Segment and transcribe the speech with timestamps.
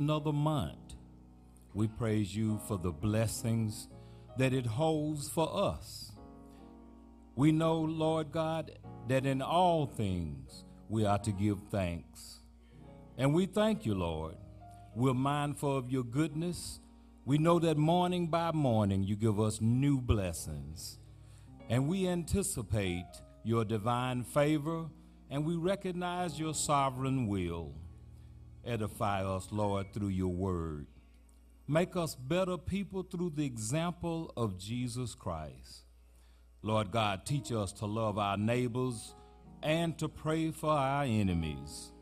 [0.00, 0.94] another month.
[1.74, 3.88] We praise you for the blessings
[4.36, 6.12] that it holds for us.
[7.34, 12.38] We know, Lord God, that in all things we are to give thanks.
[13.16, 14.36] And we thank you, Lord.
[14.94, 16.78] We're mindful of your goodness.
[17.24, 21.00] We know that morning by morning you give us new blessings.
[21.68, 24.84] And we anticipate your divine favor
[25.28, 27.74] and we recognize your sovereign will.
[28.68, 30.86] Edify us, Lord, through your word.
[31.66, 35.84] Make us better people through the example of Jesus Christ.
[36.62, 39.14] Lord God, teach us to love our neighbors
[39.62, 41.92] and to pray for our enemies.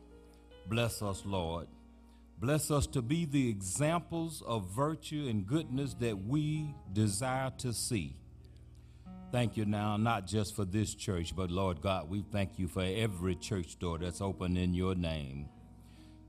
[0.67, 1.67] Bless us, Lord.
[2.39, 8.15] Bless us to be the examples of virtue and goodness that we desire to see.
[9.31, 12.83] Thank you now, not just for this church, but Lord God, we thank you for
[12.83, 15.49] every church door that's open in your name.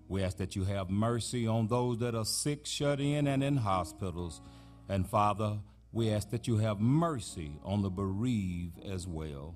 [0.09, 3.59] We ask that you have mercy on those that are sick, shut in, and in
[3.59, 4.41] hospitals.
[4.89, 5.59] And Father,
[5.93, 9.55] we ask that you have mercy on the bereaved as well.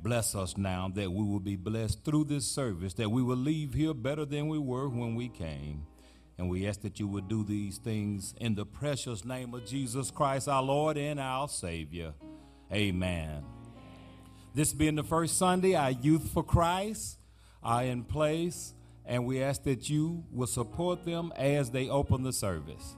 [0.00, 3.74] Bless us now that we will be blessed through this service, that we will leave
[3.74, 5.86] here better than we were when we came.
[6.36, 10.10] And we ask that you would do these things in the precious name of Jesus
[10.10, 12.12] Christ, our Lord and our Savior.
[12.72, 13.44] Amen.
[14.54, 17.18] This being the first Sunday, our Youth for Christ
[17.62, 18.74] are in place
[19.06, 22.96] and we ask that you will support them as they open the service.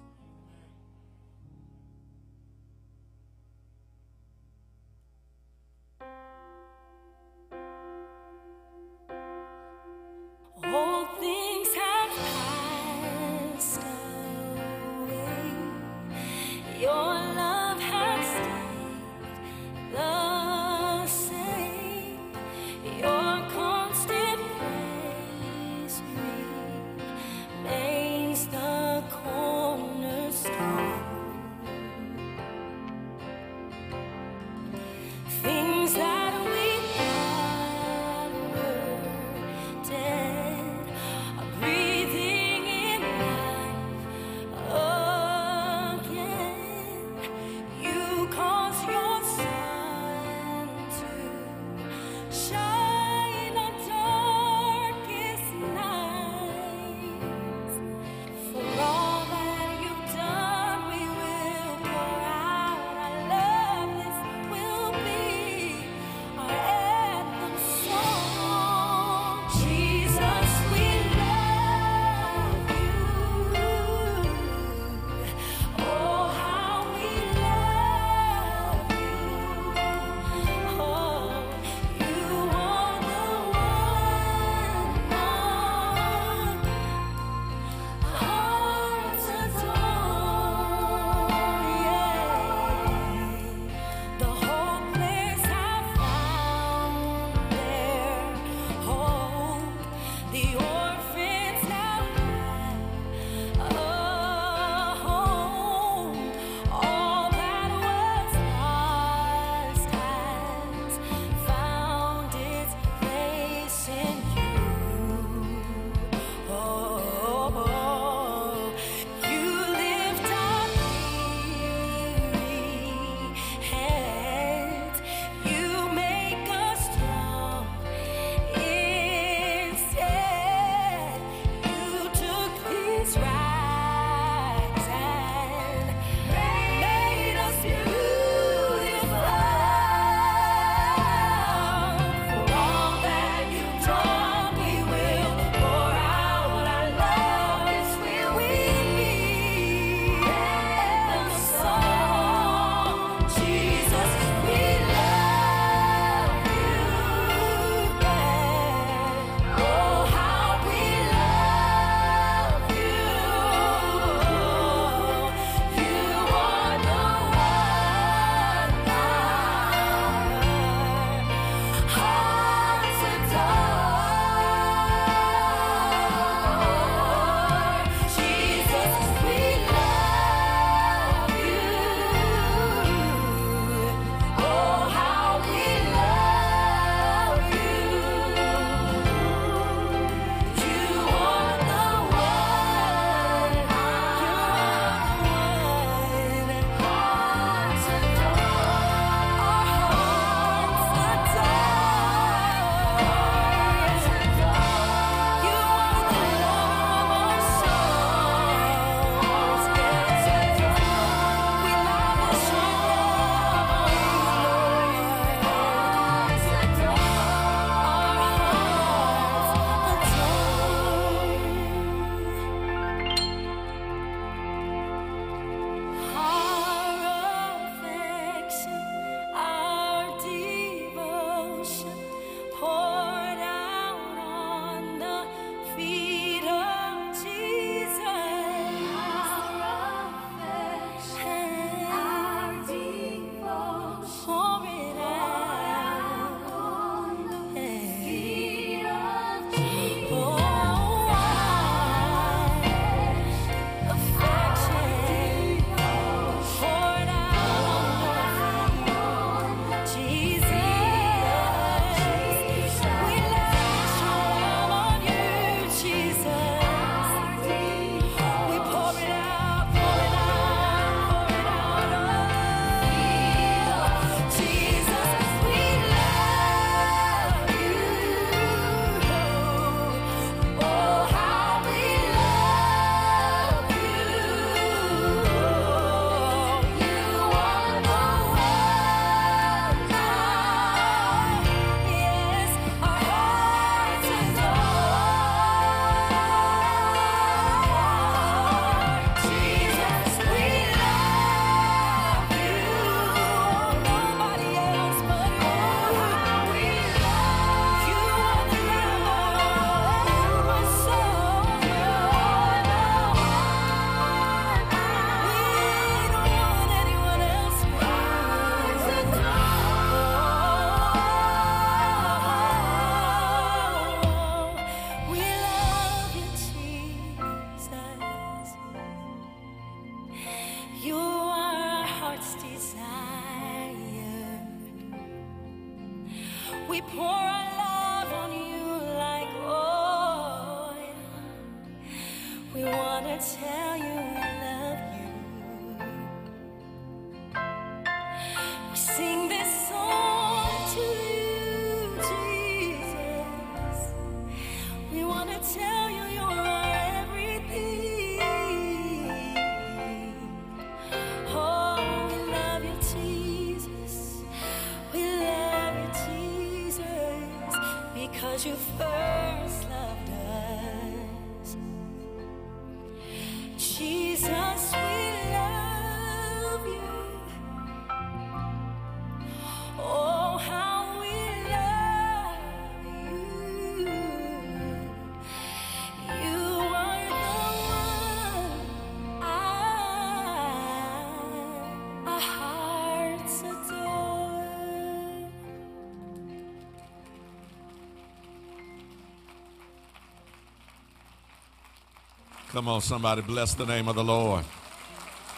[402.56, 404.43] Come on, somebody, bless the name of the Lord.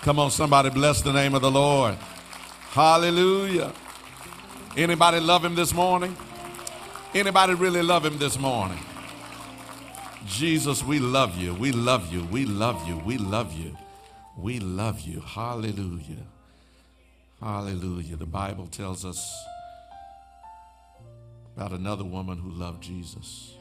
[0.03, 1.97] Come on, somebody, bless the name of the Lord.
[2.71, 3.73] Hallelujah.
[4.77, 6.17] Anybody love him this morning?
[7.13, 8.79] Anybody really love him this morning?
[10.27, 11.55] Jesus, we love you.
[11.55, 12.23] We love you.
[12.27, 12.99] We love you.
[12.99, 13.77] We love you.
[14.37, 15.21] We love you.
[15.21, 16.25] Hallelujah.
[17.41, 18.15] Hallelujah.
[18.15, 19.29] The Bible tells us
[21.57, 23.55] about another woman who loved Jesus.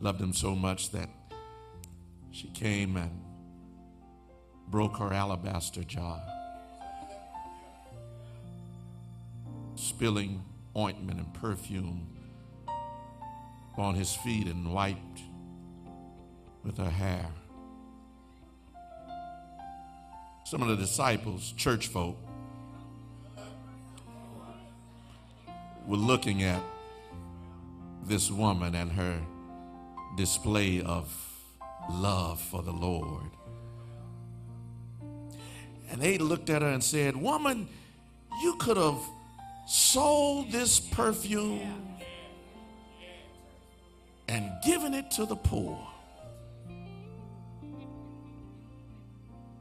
[0.00, 1.08] Loved him so much that
[2.30, 3.10] she came and
[4.68, 6.22] broke her alabaster jar,
[9.74, 10.42] spilling
[10.76, 12.06] ointment and perfume
[13.76, 15.22] on his feet and wiped
[16.62, 17.26] with her hair.
[20.44, 22.16] Some of the disciples, church folk,
[25.86, 26.62] were looking at
[28.04, 29.20] this woman and her
[30.16, 31.29] display of
[31.90, 33.30] love for the Lord.
[35.90, 37.68] And they looked at her and said, Woman,
[38.42, 39.00] you could have
[39.66, 41.96] sold this perfume
[44.28, 45.78] and given it to the poor.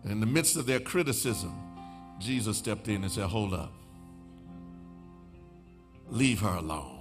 [0.06, 1.54] In the midst of their criticism,
[2.20, 3.74] Jesus stepped in and said, Hold up.
[6.10, 7.00] Leave her alone.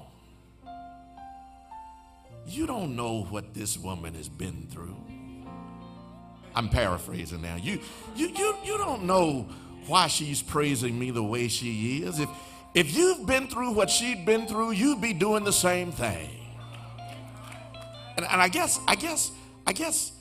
[2.46, 4.96] You don't know what this woman has been through.
[6.54, 7.56] I'm paraphrasing now.
[7.56, 7.80] You,
[8.16, 9.48] you, you, you don't know
[9.86, 12.18] why she's praising me the way she is.
[12.20, 12.28] If,
[12.74, 16.28] if you've been through what she'd been through, you'd be doing the same thing.
[18.16, 19.30] And, and I guess, I guess,
[19.66, 20.12] I guess,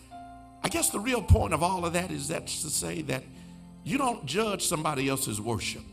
[0.63, 3.24] I guess the real point of all of that is that's to say that
[3.84, 5.84] you don't judge somebody else's worship.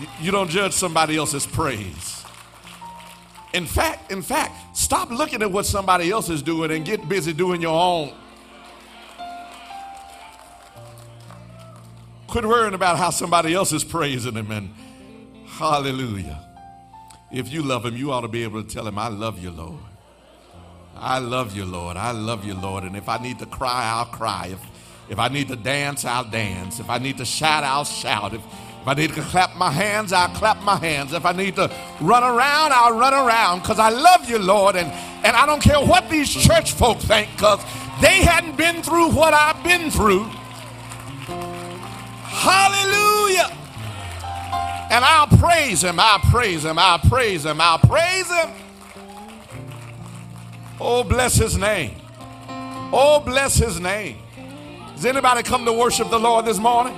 [0.00, 2.19] You- You don't judge somebody else's praise.
[3.52, 7.32] In fact, in fact, stop looking at what somebody else is doing and get busy
[7.32, 8.14] doing your own.
[12.28, 14.70] Quit worrying about how somebody else is praising him and
[15.46, 16.38] hallelujah.
[17.32, 19.50] If you love him, you ought to be able to tell him, I love you,
[19.50, 19.80] Lord.
[20.96, 21.96] I love you, Lord.
[21.96, 22.84] I love you, Lord.
[22.84, 24.50] And if I need to cry, I'll cry.
[24.52, 24.60] If,
[25.10, 26.78] if I need to dance, I'll dance.
[26.78, 28.34] If I need to shout, I'll shout.
[28.34, 28.42] If,
[28.80, 31.12] if I need to clap my hands, I'll clap my hands.
[31.12, 31.70] If I need to
[32.00, 34.74] run around, I'll run around because I love you, Lord.
[34.74, 34.90] And,
[35.22, 37.62] and I don't care what these church folk think because
[38.00, 40.24] they hadn't been through what I've been through.
[42.24, 43.54] Hallelujah.
[44.90, 48.50] And I'll praise him, I'll praise him, I'll praise him, I'll praise him.
[50.80, 51.96] Oh, bless his name.
[52.48, 54.16] Oh, bless his name.
[54.94, 56.96] Does anybody come to worship the Lord this morning?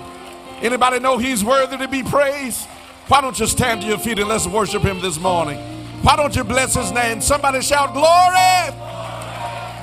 [0.62, 2.66] Anybody know he's worthy to be praised?
[3.08, 5.58] Why don't you stand to your feet and let's worship him this morning?
[6.02, 7.20] Why don't you bless his name?
[7.20, 8.72] Somebody shout glory!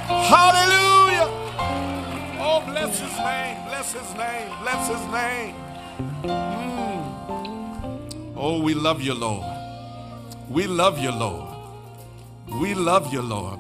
[0.08, 1.28] Hallelujah!
[2.42, 5.56] Oh, bless his name, bless his name, bless his name.
[6.24, 7.10] Mm.
[8.38, 9.46] Oh, we love you, Lord.
[10.50, 11.56] We love you, Lord.
[12.62, 13.60] We love you, Lord.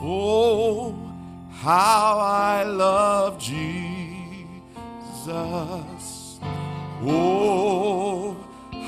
[0.00, 0.94] Oh,
[1.52, 3.70] how I love Jesus.
[7.02, 8.36] Oh,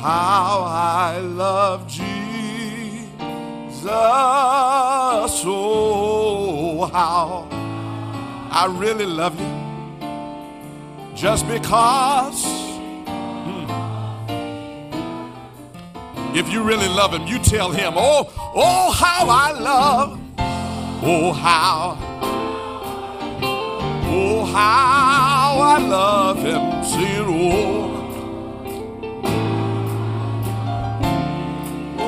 [0.01, 2.05] how I love Jesus.
[5.47, 7.49] Oh, how
[8.51, 9.63] I really love you.
[11.17, 12.45] Just because.
[13.07, 13.65] Hmm.
[16.37, 20.21] If you really love him, you tell him, oh, oh, how I love.
[21.03, 21.97] Oh, how.
[24.05, 26.85] Oh, how I love him.
[26.85, 28.02] Sing, oh,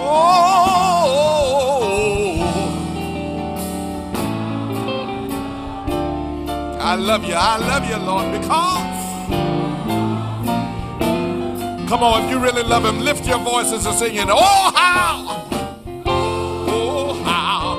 [0.06, 1.80] Oh,
[6.80, 7.34] I love you.
[7.34, 8.84] I love you, Lord, because.
[11.88, 14.28] Come on, if you really love Him, lift your voices and sing it.
[14.28, 15.46] Oh, how!
[16.06, 17.78] Oh, how!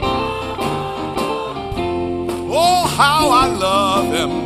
[2.49, 4.44] Oh, how I love Him.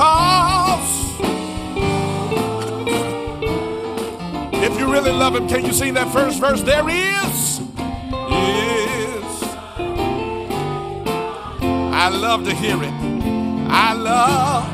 [0.00, 1.20] Because.
[4.64, 6.62] If you really love him, can you sing that first verse?
[6.62, 7.60] There is.
[7.60, 9.42] Is.
[11.92, 12.94] I love to hear it.
[13.68, 14.64] I love.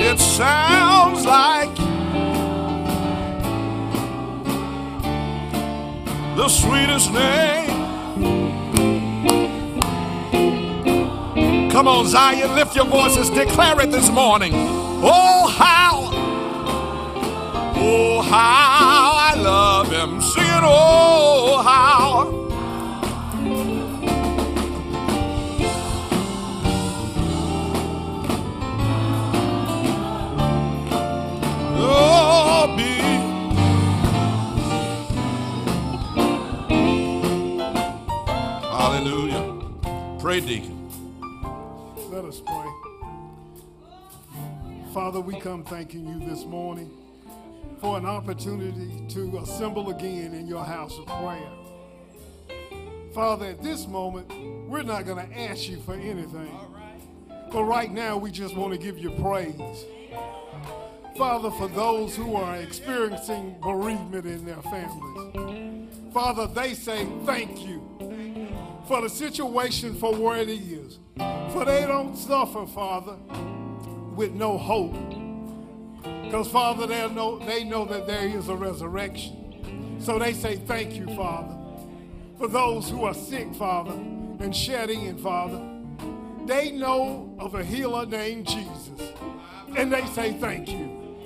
[0.00, 1.76] It sounds like
[6.36, 7.85] the sweetest name.
[11.76, 14.52] Come on, Zion, lift your voices, declare it this morning.
[14.54, 16.08] Oh, how,
[17.76, 20.22] oh, how I love him.
[20.22, 22.32] Sing it, oh, how.
[31.78, 32.96] Oh, be.
[38.66, 40.18] Hallelujah.
[40.18, 40.75] Pray, Deacon.
[44.96, 46.90] Father, we come thanking you this morning
[47.82, 51.50] for an opportunity to assemble again in your house of prayer.
[53.12, 54.26] Father, at this moment,
[54.66, 56.50] we're not going to ask you for anything.
[57.52, 59.84] But right now, we just want to give you praise.
[61.18, 67.82] Father, for those who are experiencing bereavement in their families, Father, they say thank you
[68.88, 70.98] for the situation for where it is.
[71.52, 73.18] For they don't suffer, Father,
[74.16, 74.94] with no hope.
[76.24, 80.00] Because, Father, they know, they know that there is a resurrection.
[80.00, 81.54] So they say thank you, Father.
[82.38, 85.62] For those who are sick, Father, and shedding in, Father,
[86.46, 89.12] they know of a healer named Jesus.
[89.76, 91.16] And they say thank you.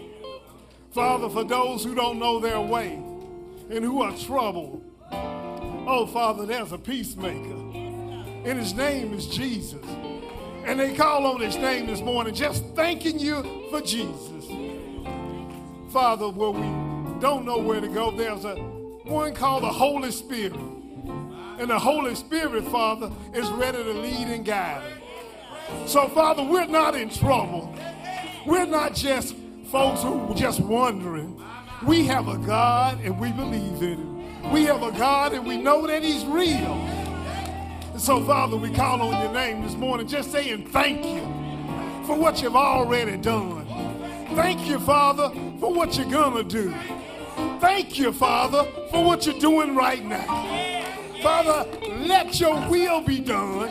[0.93, 2.95] Father, for those who don't know their way
[3.71, 7.55] and who are troubled, oh, Father, there's a peacemaker.
[8.45, 9.85] And his name is Jesus.
[10.65, 14.47] And they call on his name this morning, just thanking you for Jesus.
[15.93, 18.55] Father, where we don't know where to go, there's a
[19.05, 20.55] one called the Holy Spirit.
[20.55, 25.01] And the Holy Spirit, Father, is ready to lead and guide.
[25.87, 27.75] So, Father, we're not in trouble.
[28.47, 29.35] We're not just
[29.71, 31.43] folks who are just wondering.
[31.85, 34.53] We have a God and we believe in him.
[34.53, 37.00] We have a God and we know that he's real.
[38.01, 41.21] And so, Father, we call on your name this morning just saying thank you
[42.07, 43.67] for what you've already done.
[44.35, 45.29] Thank you, Father,
[45.61, 46.75] for what you're going to do.
[47.61, 50.25] Thank you, Father, for what you're doing right now.
[51.23, 53.69] Father, let your will be done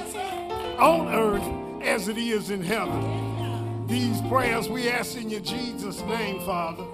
[0.78, 3.88] on earth as it is in heaven.
[3.88, 6.86] These prayers we ask in your Jesus' name, Father,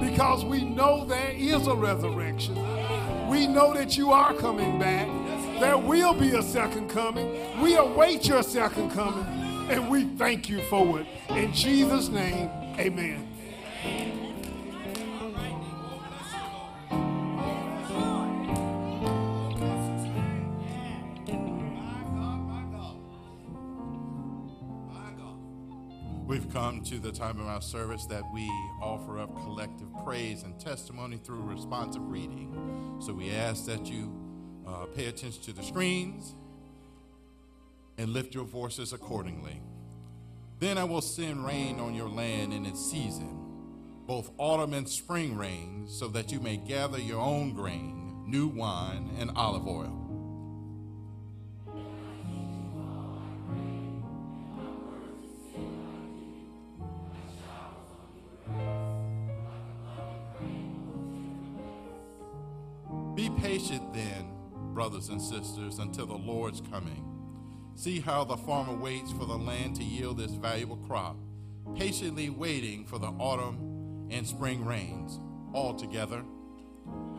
[0.00, 2.56] because we know there is a resurrection.
[3.28, 5.08] We know that you are coming back.
[5.60, 7.60] There will be a second coming.
[7.60, 9.24] We await your second coming,
[9.70, 11.06] and we thank you for it.
[11.30, 13.28] In Jesus' name, amen.
[26.26, 28.50] We've come to the time of our service that we
[28.82, 32.98] offer up collective praise and testimony through responsive reading.
[33.00, 34.23] So we ask that you
[34.66, 36.34] uh, pay attention to the screens
[37.98, 39.60] and lift your voices accordingly.
[40.58, 43.38] Then I will send rain on your land in its season,
[44.06, 49.10] both autumn and spring rains, so that you may gather your own grain, new wine,
[49.18, 50.00] and olive oil.
[63.14, 64.33] Be patient then,
[64.74, 67.04] brothers and sisters, until the Lord's coming.
[67.76, 71.16] See how the farmer waits for the land to yield its valuable crop,
[71.76, 75.20] patiently waiting for the autumn and spring rains.
[75.52, 76.20] All together,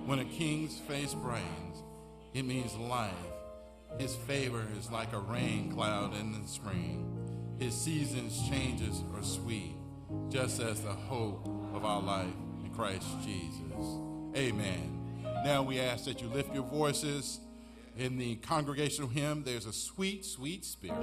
[0.05, 1.83] when a king's face brightens,
[2.33, 3.13] it means life.
[3.97, 7.11] His favor is like a rain cloud in the spring.
[7.59, 9.75] His seasons changes are sweet,
[10.29, 13.99] just as the hope of our life in Christ Jesus.
[14.35, 15.01] Amen.
[15.45, 17.39] Now we ask that you lift your voices
[17.97, 19.43] in the congregational hymn.
[19.43, 20.97] There's a sweet, sweet spirit.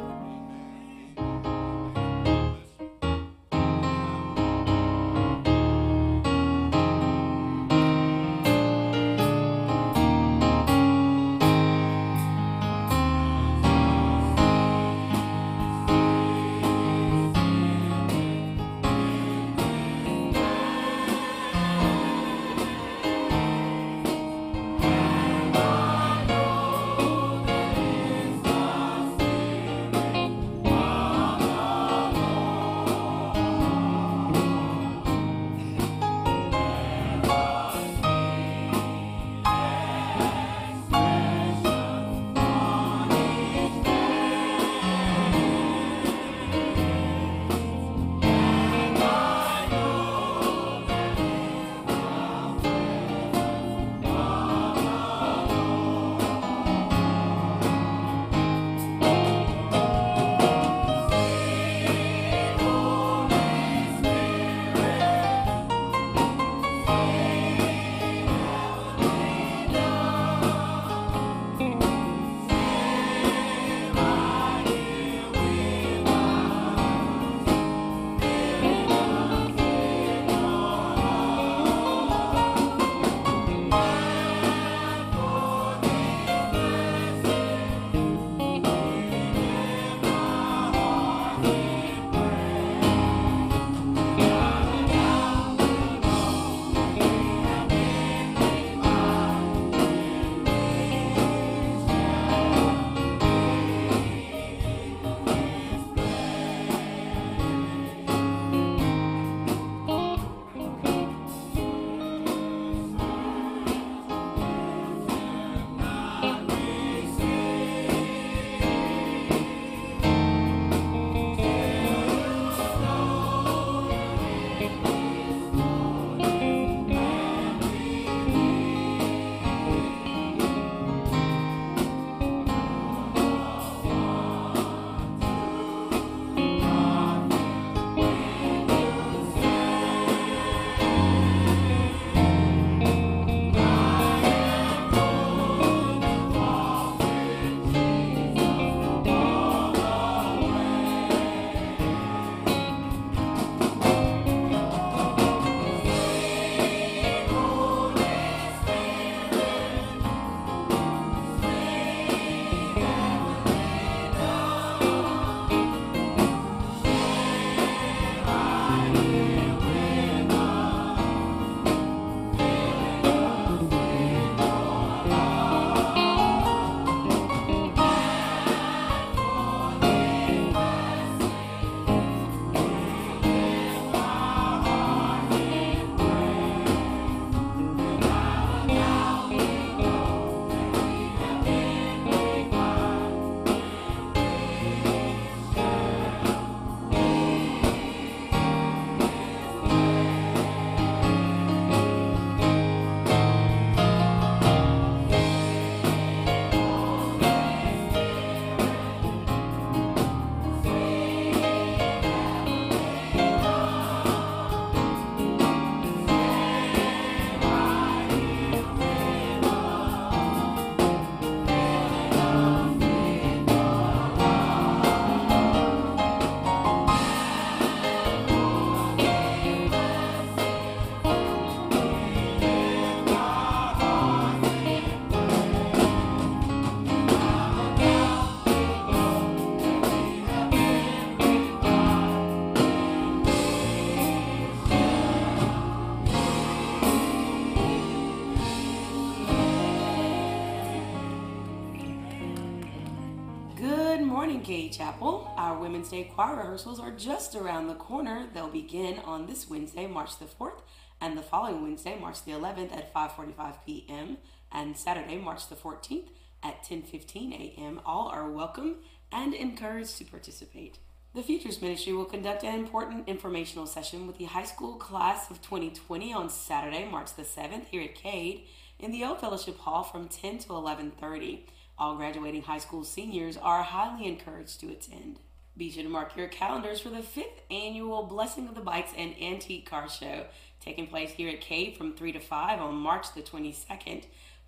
[254.52, 255.32] Chapel.
[255.38, 258.26] Our Women's Day choir rehearsals are just around the corner.
[258.34, 260.60] They'll begin on this Wednesday, March the 4th,
[261.00, 264.18] and the following Wednesday, March the 11th at 5:45 p.m.,
[264.52, 266.08] and Saturday, March the 14th
[266.42, 267.80] at 10:15 a.m.
[267.86, 268.76] All are welcome
[269.10, 270.76] and encouraged to participate.
[271.14, 275.40] The Futures Ministry will conduct an important informational session with the high school class of
[275.40, 278.44] 2020 on Saturday, March the 7th here at Cade
[278.78, 281.44] in the Old Fellowship Hall from 10 to 11:30.
[281.78, 285.18] All graduating high school seniors are highly encouraged to attend.
[285.56, 289.14] Be sure to mark your calendars for the fifth annual Blessing of the Bikes and
[289.20, 290.26] Antique Car Show,
[290.60, 294.04] taking place here at Cade from 3 to 5 on March the 22nd.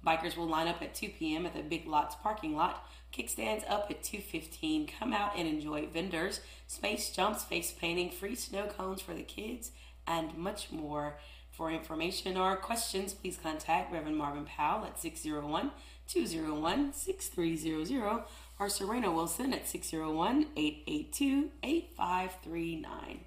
[0.07, 1.47] Bikers will line up at 2 p.m.
[1.47, 2.87] at the Big Lots parking lot.
[3.13, 4.89] Kickstands up at 2:15.
[4.99, 9.71] Come out and enjoy vendors, space jumps, face painting, free snow cones for the kids,
[10.07, 11.19] and much more.
[11.51, 15.71] For information or questions, please contact Reverend Marvin Powell at 601
[16.09, 18.25] 201 6300
[18.59, 23.21] or Serena Wilson at 601 882 8539.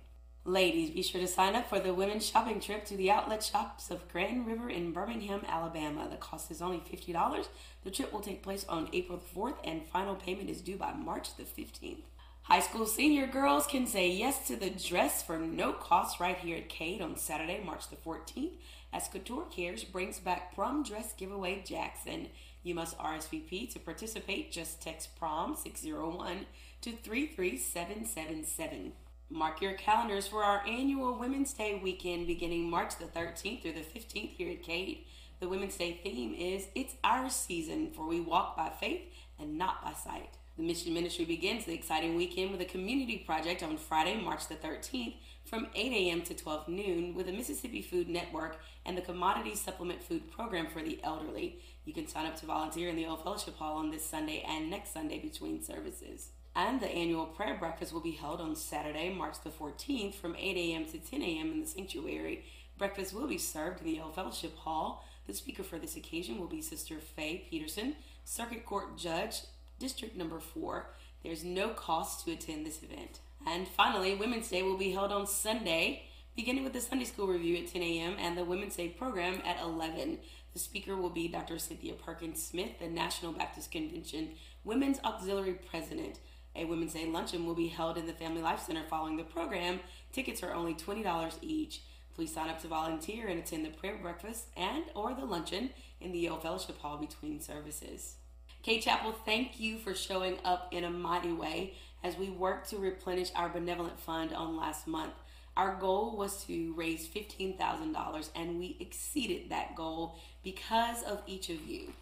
[0.46, 3.92] Ladies, be sure to sign up for the women's shopping trip to the outlet shops
[3.92, 6.08] of Grand River in Birmingham, Alabama.
[6.10, 7.48] The cost is only $50.
[7.84, 11.36] The trip will take place on April 4th and final payment is due by March
[11.36, 12.04] the 15th.
[12.44, 16.56] High school senior girls can say yes to the dress for no cost right here
[16.56, 18.54] at Cade on Saturday, March the 14th,
[18.94, 22.30] as Couture Cares brings back prom dress giveaway Jackson.
[22.68, 24.52] You must RSVP to participate.
[24.52, 26.48] Just text prom 601
[26.82, 28.92] to 33777.
[29.30, 33.80] Mark your calendars for our annual Women's Day weekend beginning March the 13th through the
[33.80, 35.06] 15th here at Cade.
[35.40, 39.82] The Women's Day theme is It's Our Season, for we walk by faith and not
[39.82, 40.32] by sight.
[40.58, 44.56] The Mission Ministry begins the exciting weekend with a community project on Friday, March the
[44.56, 46.22] 13th from 8 a.m.
[46.24, 50.82] to 12 noon with the Mississippi Food Network and the Commodity Supplement Food Program for
[50.82, 51.60] the elderly.
[51.88, 54.70] You can sign up to volunteer in the Old Fellowship Hall on this Sunday and
[54.70, 56.32] next Sunday between services.
[56.54, 60.58] And the annual prayer breakfast will be held on Saturday, March the 14th from 8
[60.58, 60.84] a.m.
[60.88, 61.50] to 10 a.m.
[61.54, 62.44] in the sanctuary.
[62.78, 65.06] Breakfast will be served in the Old Fellowship Hall.
[65.28, 67.96] The speaker for this occasion will be Sister Faye Peterson,
[68.26, 69.44] Circuit Court Judge,
[69.80, 70.90] District Number 4.
[71.24, 73.20] There's no cost to attend this event.
[73.46, 76.04] And finally, Women's Day will be held on Sunday,
[76.36, 78.18] beginning with the Sunday School Review at 10 a.m.
[78.20, 80.18] and the Women's Day program at 11.
[80.58, 81.60] The speaker will be Dr.
[81.60, 84.30] Cynthia Perkins Smith, the National Baptist Convention
[84.64, 86.18] Women's Auxiliary President.
[86.56, 89.80] A Women's Day luncheon will be held in the Family Life Center following the program.
[90.12, 91.84] Tickets are only $20 each.
[92.16, 95.70] Please sign up to volunteer and attend the prayer breakfast and or the luncheon
[96.02, 98.16] in the Old Fellowship Hall between services.
[98.64, 102.78] Cade Chapel, thank you for showing up in a mighty way as we work to
[102.78, 105.14] replenish our benevolent fund on last month.
[105.58, 111.66] Our goal was to raise $15,000 and we exceeded that goal because of each of
[111.68, 111.94] you.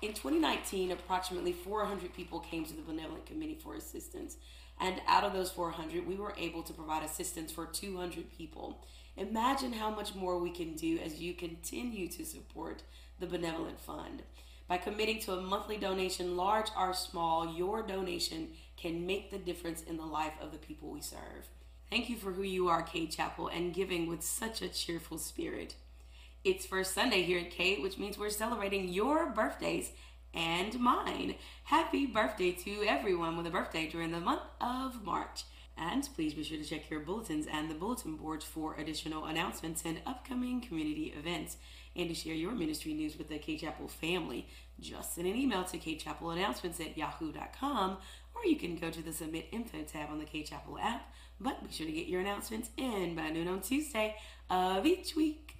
[0.00, 4.38] In 2019, approximately 400 people came to the Benevolent Committee for assistance.
[4.80, 8.82] And out of those 400, we were able to provide assistance for 200 people.
[9.18, 12.82] Imagine how much more we can do as you continue to support
[13.20, 14.22] the Benevolent Fund.
[14.68, 18.48] By committing to a monthly donation, large or small, your donation
[18.78, 21.50] can make the difference in the life of the people we serve.
[21.92, 25.74] Thank you for who you are, Cade Chapel, and giving with such a cheerful spirit.
[26.42, 29.90] It's First Sunday here at Cade, which means we're celebrating your birthdays
[30.32, 31.34] and mine.
[31.64, 35.44] Happy birthday to everyone with a birthday during the month of March.
[35.76, 39.84] And please be sure to check your bulletins and the bulletin boards for additional announcements
[39.84, 41.58] and upcoming community events.
[41.94, 44.46] And to share your ministry news with the Cade Chapel family,
[44.80, 45.78] just send an email to
[46.30, 47.98] Announcements at yahoo.com
[48.34, 51.12] or you can go to the Submit Info tab on the Cade Chapel app.
[51.40, 54.16] But be sure to get your announcements in by noon on Tuesday
[54.48, 55.56] of each week.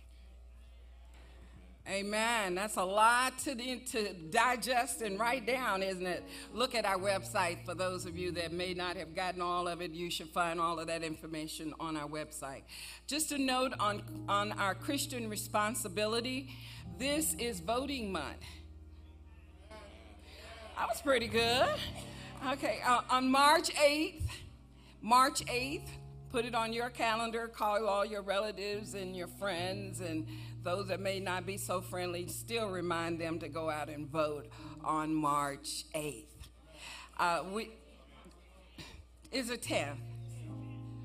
[1.88, 2.54] Amen.
[2.54, 6.22] That's a lot to, to digest and write down, isn't it?
[6.54, 7.64] Look at our website.
[7.64, 10.61] For those of you that may not have gotten all of it, you should find
[10.61, 12.62] all of that information on our website.
[13.08, 16.50] Just a note on, on our Christian responsibility
[16.98, 18.44] this is voting month.
[20.76, 21.68] I was pretty good.
[22.50, 24.24] Okay, uh, on March 8th,
[25.00, 25.87] March 8th,
[26.28, 30.26] put it on your calendar, call all your relatives and your friends and
[30.64, 34.48] those that may not be so friendly, still remind them to go out and vote
[34.83, 36.24] on March 8th.
[37.16, 37.70] Uh, we,
[39.31, 39.98] it's a 10th.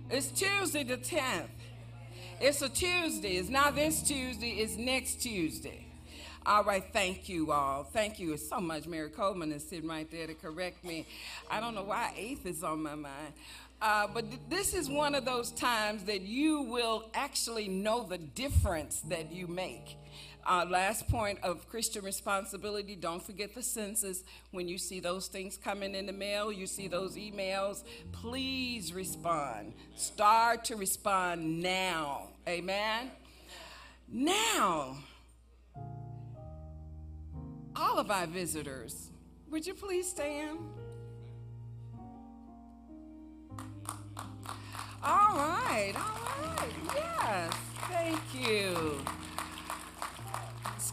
[0.09, 1.49] It's Tuesday the 10th.
[2.41, 3.37] It's a Tuesday.
[3.37, 5.86] It's not this Tuesday, it's next Tuesday.
[6.47, 7.83] All right, thank you all.
[7.83, 8.87] Thank you so much.
[8.87, 11.05] Mary Coleman is sitting right there to correct me.
[11.51, 13.33] I don't know why 8th is on my mind.
[13.81, 18.17] Uh, but th- this is one of those times that you will actually know the
[18.17, 19.97] difference that you make.
[20.45, 24.23] Uh, last point of Christian responsibility don't forget the census.
[24.51, 27.83] When you see those things coming in the mail, you see those emails,
[28.13, 29.73] please respond.
[29.97, 32.29] Start to respond now.
[32.47, 33.11] Amen?
[34.07, 34.95] Now,
[37.77, 39.09] all of our visitors,
[39.49, 40.59] would you please stand?
[45.03, 47.53] All right, all right, yes,
[47.89, 48.99] thank you.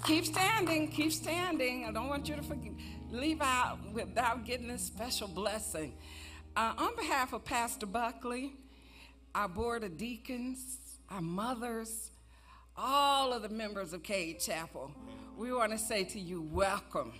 [0.05, 1.87] Keep standing, keep standing.
[1.87, 2.73] I don't want you to forget,
[3.11, 5.95] leave out without getting this special blessing.
[6.55, 8.53] Uh, on behalf of Pastor Buckley,
[9.35, 12.11] our board of deacons, our mothers,
[12.77, 14.93] all of the members of Cade Chapel,
[15.37, 17.13] we want to say to you, welcome.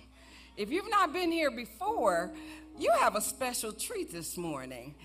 [0.55, 2.33] If you've not been here before,
[2.79, 4.95] you have a special treat this morning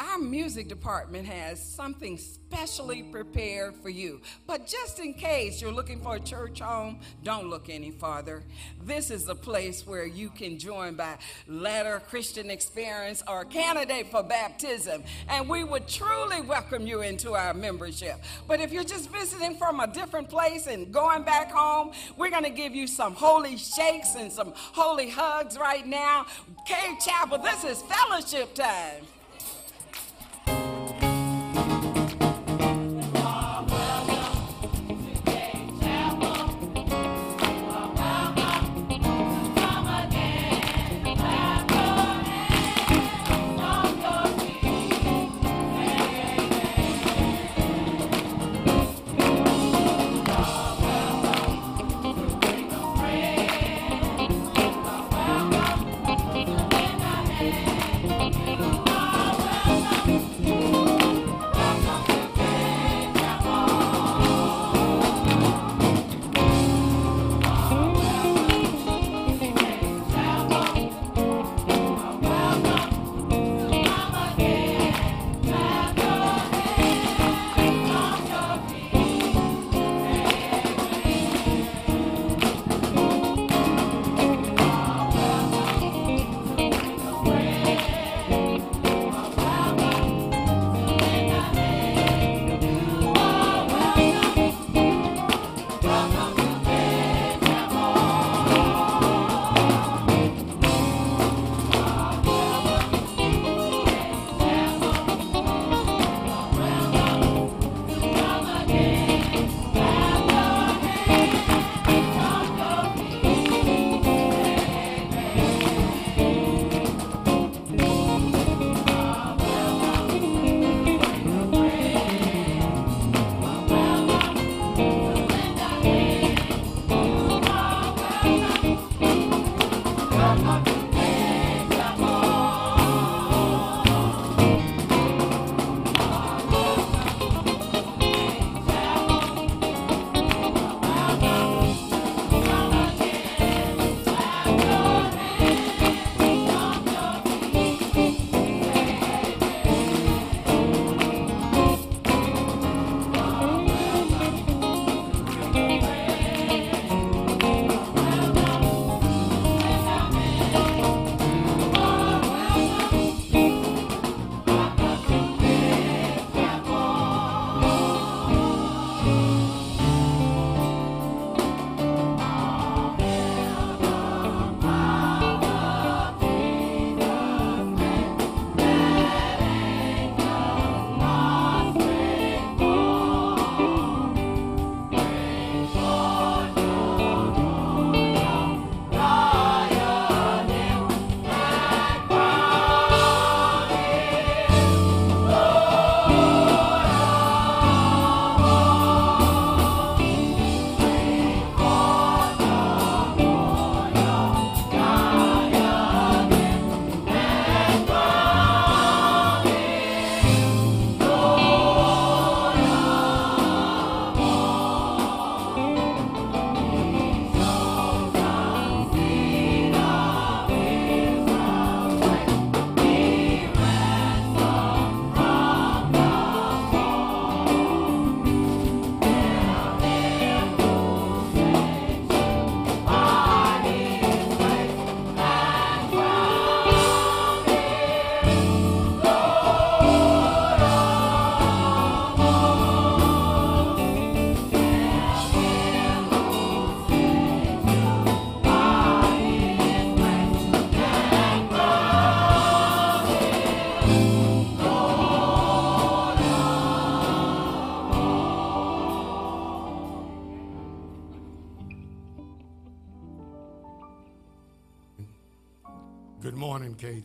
[0.00, 4.22] our music department has something specially prepared for you.
[4.46, 8.42] But just in case you're looking for a church home, don't look any farther.
[8.82, 14.22] This is a place where you can join by letter, Christian experience, or candidate for
[14.22, 15.04] baptism.
[15.28, 18.22] And we would truly welcome you into our membership.
[18.48, 22.44] But if you're just visiting from a different place and going back home, we're going
[22.44, 26.24] to give you some holy shakes and some holy hugs right now.
[26.66, 29.04] Cade Chapel, this is fellowship time.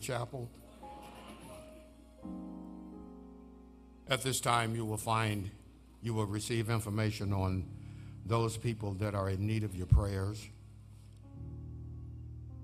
[0.06, 0.48] Chapel.
[4.08, 5.50] At this time, you will find,
[6.00, 7.66] you will receive information on
[8.24, 10.48] those people that are in need of your prayers.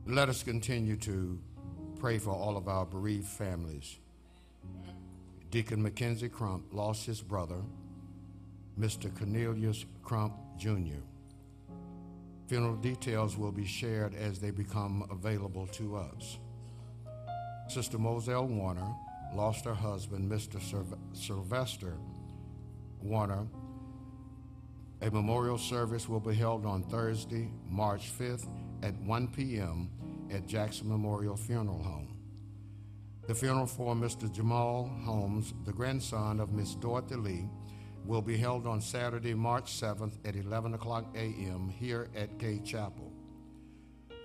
[0.07, 1.37] Let us continue to
[1.99, 3.97] pray for all of our bereaved families.
[5.51, 7.61] Deacon Mackenzie Crump lost his brother,
[8.79, 9.13] Mr.
[9.19, 11.03] Cornelius Crump Jr.
[12.47, 16.39] Funeral details will be shared as they become available to us.
[17.73, 18.95] Sister Moselle Warner
[19.35, 20.61] lost her husband, Mr.
[21.15, 21.97] Sylvester
[23.01, 23.47] Warner.
[25.01, 28.47] A memorial service will be held on Thursday, March 5th
[28.83, 29.89] at 1 p.m.
[30.31, 32.15] at Jackson Memorial Funeral Home.
[33.27, 34.31] The funeral for Mr.
[34.31, 37.49] Jamal Holmes, the grandson of Miss Dorothy Lee,
[38.05, 41.71] will be held on Saturday, March 7th at 11 o'clock a.m.
[41.71, 43.12] here at Cade Chapel.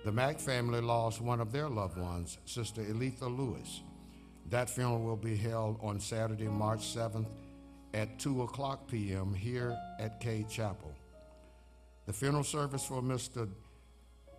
[0.08, 3.82] The Mack family lost one of their loved ones, Sister Elitha Lewis.
[4.48, 7.26] That funeral will be held on Saturday, March 7th
[7.92, 9.34] at 2 o'clock p.m.
[9.34, 10.94] here at Cade Chapel.
[12.06, 13.50] The funeral service for Mr.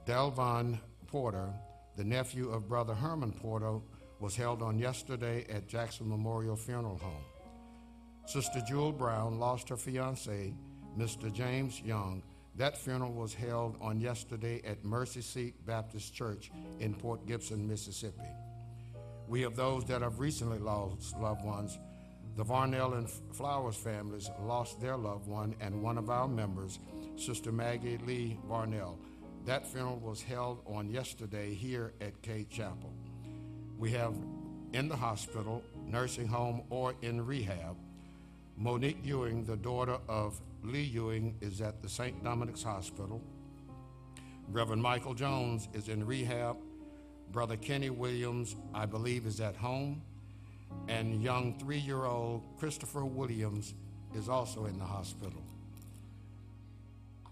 [0.07, 1.53] Delvon Porter,
[1.95, 3.77] the nephew of Brother Herman Porter,
[4.19, 7.25] was held on yesterday at Jackson Memorial Funeral Home.
[8.25, 10.51] Sister Jewel Brown lost her fiance,
[10.97, 11.31] Mr.
[11.31, 12.23] James Young.
[12.59, 18.27] That funeral was held on yesterday at Mercy Seat Baptist Church in Port Gibson, Mississippi.
[19.29, 21.79] We have those that have recently lost loved ones.
[22.35, 26.79] The Varnell and Flowers families lost their loved one, and one of our members,
[27.15, 28.97] Sister Maggie Lee Varnell.
[29.45, 32.93] That funeral was held on yesterday here at Cade Chapel.
[33.77, 34.17] We have
[34.73, 37.77] in the hospital, nursing home, or in rehab.
[38.57, 42.23] Monique Ewing, the daughter of Lee Ewing, is at the St.
[42.23, 43.21] Dominic's Hospital.
[44.49, 46.57] Reverend Michael Jones is in rehab.
[47.31, 50.01] Brother Kenny Williams, I believe, is at home.
[50.87, 53.73] And young three year old Christopher Williams
[54.15, 55.43] is also in the hospital.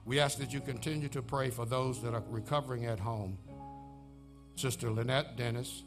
[0.06, 3.38] We ask that you continue to pray for those that are recovering at home.
[4.56, 5.84] Sister Lynette Dennis,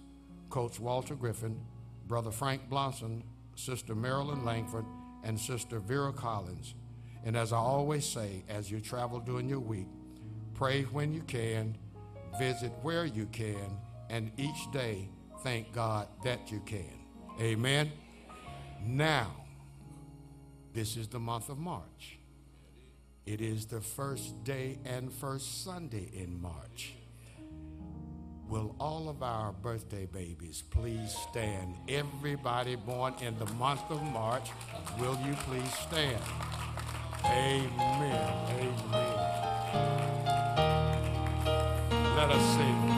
[0.51, 1.59] Coach Walter Griffin,
[2.07, 3.23] Brother Frank Blonson,
[3.55, 4.85] Sister Marilyn Langford,
[5.25, 6.75] and Sister Vera Collins.
[7.25, 9.89] And as I always say, as you travel during your week,
[10.55, 11.77] pray when you can,
[12.39, 13.79] visit where you can,
[14.09, 15.09] and each day
[15.43, 17.01] thank God that you can.
[17.41, 17.93] Amen.
[18.83, 19.31] Now,
[20.73, 22.19] this is the month of March.
[23.27, 26.95] It is the first day and first Sunday in March.
[28.49, 31.77] Will all of our birthday babies please stand?
[31.89, 34.51] Everybody born in the month of March,
[34.99, 36.21] will you please stand?
[37.25, 37.71] Amen.
[38.51, 38.75] Amen.
[42.17, 42.90] Let us sing.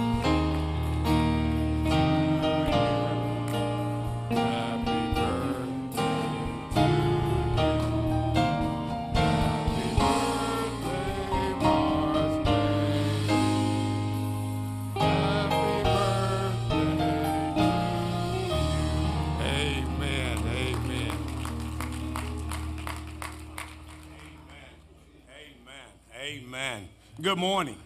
[27.22, 27.78] Good morning.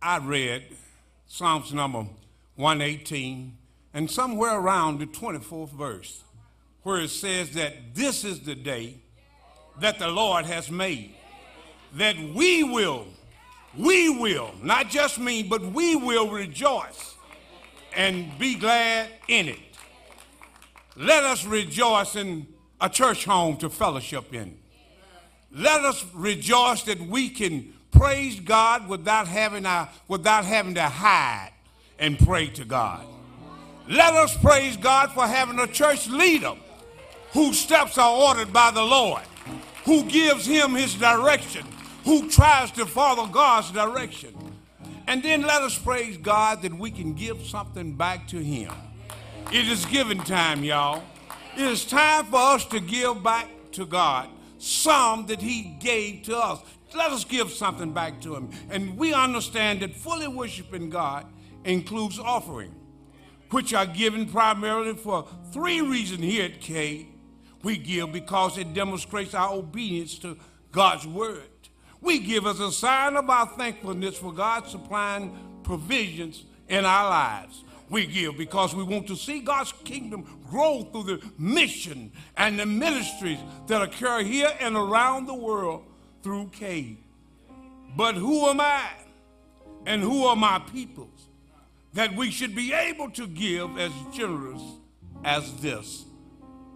[0.00, 0.62] I read
[1.26, 2.06] Psalms number
[2.54, 3.52] 118
[3.92, 6.22] and somewhere around the 24th verse
[6.84, 8.98] where it says that this is the day
[9.80, 11.16] that the Lord has made,
[11.94, 13.08] that we will,
[13.76, 17.16] we will, not just me, but we will rejoice
[17.96, 19.58] and be glad in it.
[20.94, 22.46] Let us rejoice in
[22.80, 24.58] a church home to fellowship in
[25.56, 31.50] let us rejoice that we can praise God without having, our, without having to hide
[31.98, 33.06] and pray to God.
[33.88, 36.52] Let us praise God for having a church leader
[37.32, 39.22] whose steps are ordered by the Lord,
[39.86, 41.64] who gives him his direction,
[42.04, 44.34] who tries to follow God's direction.
[45.06, 48.72] And then let us praise God that we can give something back to him.
[49.50, 51.02] It is giving time, y'all.
[51.56, 54.28] It is time for us to give back to God
[54.66, 56.60] some that he gave to us.
[56.94, 58.50] Let us give something back to him.
[58.70, 61.26] And we understand that fully worshiping God
[61.64, 62.74] includes offering,
[63.50, 67.08] which are given primarily for three reasons here at Cade.
[67.62, 70.36] We give because it demonstrates our obedience to
[70.72, 71.42] God's word.
[72.00, 77.64] We give as a sign of our thankfulness for God supplying provisions in our lives
[77.88, 82.66] we give because we want to see God's kingdom grow through the mission and the
[82.66, 85.84] ministries that occur here and around the world
[86.22, 86.98] through Cade.
[87.96, 88.90] But who am I
[89.86, 91.28] and who are my peoples
[91.96, 94.62] that we should be able to give as generous
[95.24, 96.04] as this.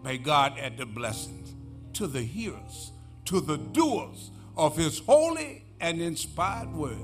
[0.03, 1.55] May God add the blessings
[1.93, 2.93] to the hearers,
[3.27, 6.97] to the doers of his holy and inspired word.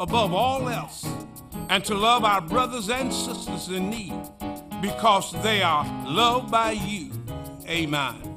[0.00, 1.06] Above all, else
[1.68, 4.14] and to love our brothers and sisters in need
[4.80, 7.12] because they are loved by you.
[7.68, 8.29] Amen.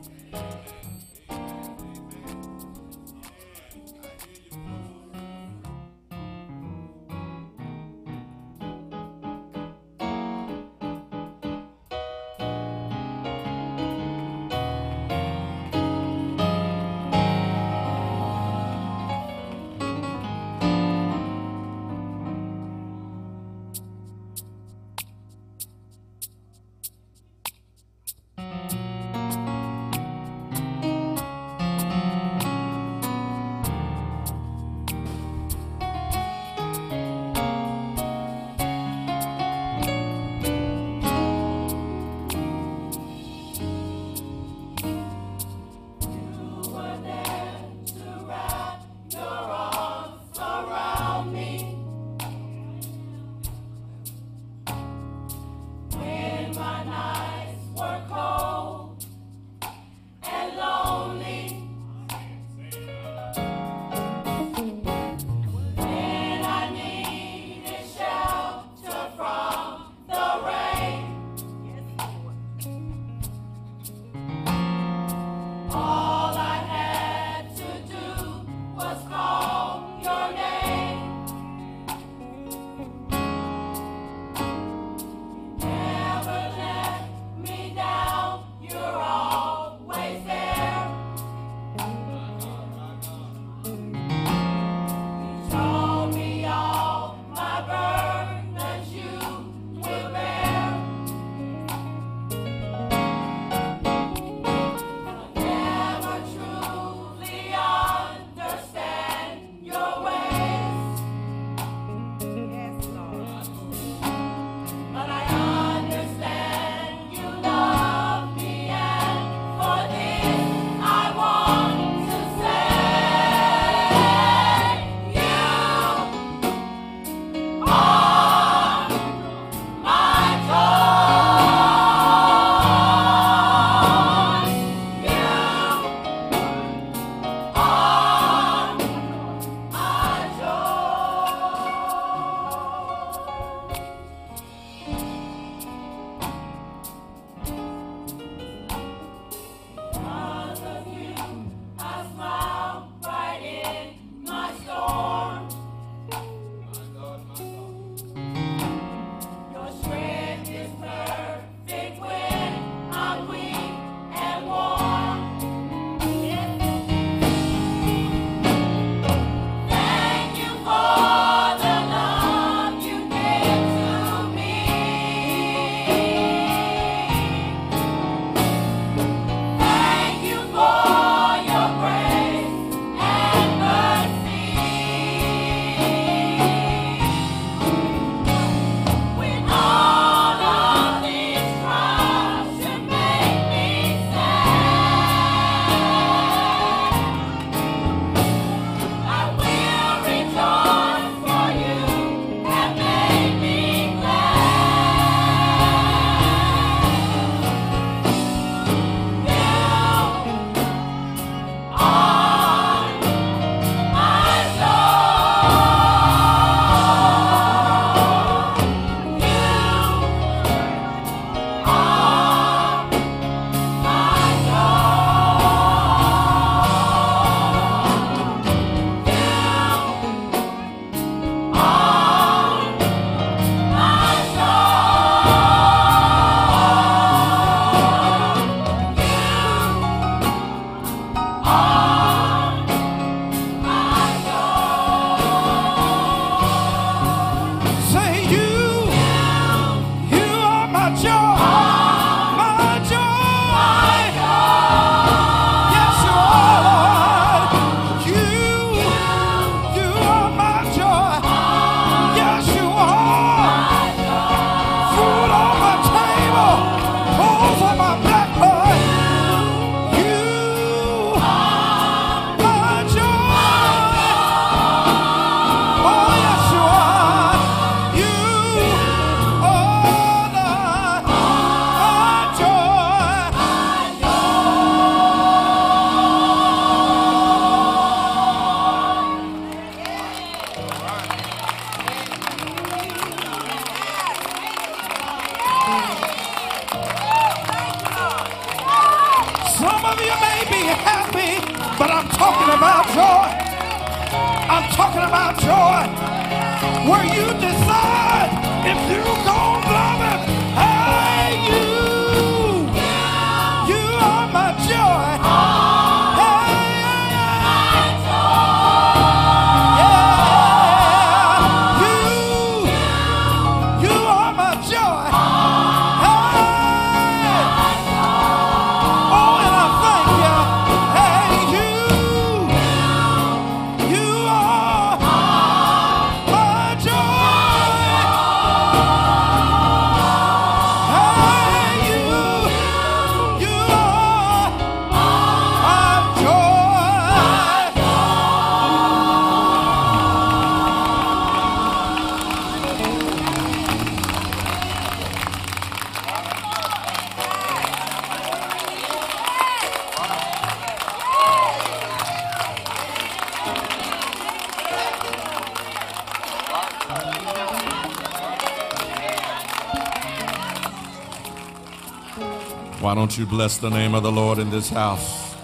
[373.13, 375.35] Why don't you bless the name of the Lord in this house?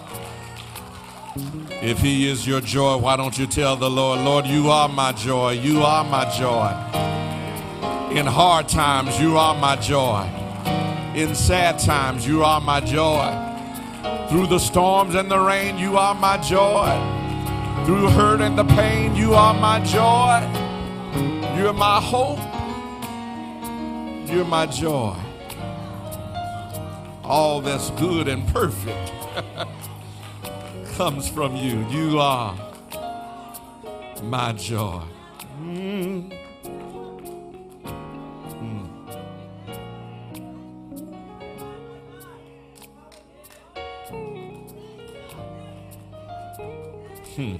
[1.84, 5.11] If He is your joy, why don't you tell the Lord, Lord, you are my
[5.11, 5.51] joy.
[5.51, 6.72] You are my joy.
[8.17, 10.28] In hard times, you are my joy.
[11.13, 13.30] In sad times, you are my joy.
[14.30, 16.89] Through the storms and the rain, you are my joy.
[17.86, 20.41] Through hurt and the pain, you are my joy.
[21.55, 22.39] You're my hope.
[24.28, 25.15] You're my joy.
[27.30, 29.12] All that's good and perfect
[30.96, 31.88] comes from you.
[31.90, 32.58] You are
[34.24, 35.04] my joy.
[35.62, 36.34] Mm.
[38.56, 38.88] Mm.
[47.36, 47.58] Hmm.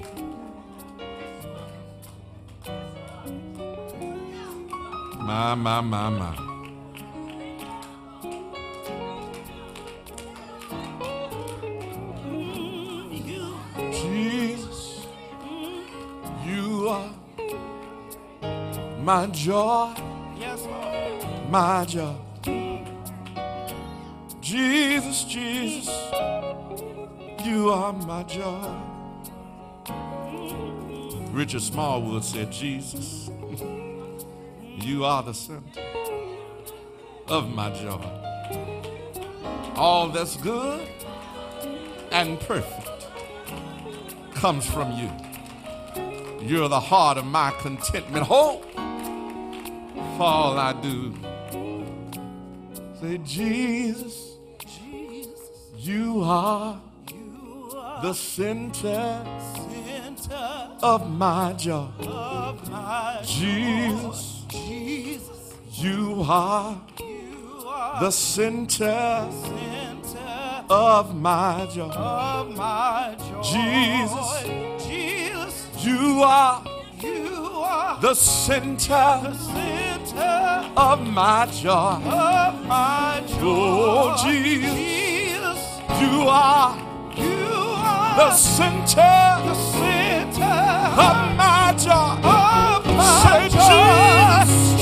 [5.24, 6.49] My, my, my, my.
[19.10, 19.92] My joy.
[20.38, 21.50] Yes, Lord.
[21.50, 22.14] My joy.
[24.40, 25.90] Jesus, Jesus,
[27.44, 28.72] you are my joy.
[31.32, 33.32] Richard Smallwood said, Jesus,
[34.78, 35.82] you are the center
[37.30, 38.06] of my joy.
[39.76, 40.88] All that's good
[42.12, 43.08] and perfect
[44.36, 45.10] comes from you.
[46.48, 48.28] You're the heart of my contentment.
[48.28, 48.69] Hope
[50.20, 51.14] all I do.
[53.00, 54.38] Say, Jesus,
[55.78, 56.82] you are
[58.02, 59.24] the center
[60.84, 61.88] of my joy.
[63.24, 64.44] Jesus,
[65.72, 66.78] you are
[68.02, 69.30] the center
[70.70, 71.90] of my joy.
[73.44, 74.44] Jesus,
[75.80, 76.62] you are
[78.02, 79.34] the center
[80.78, 82.02] of my joy.
[82.06, 86.76] of my Oh, Jesus, you are
[88.18, 90.44] the center the center
[91.08, 92.18] of my joy.
[92.24, 92.84] of
[93.22, 94.79] Say, Jesus,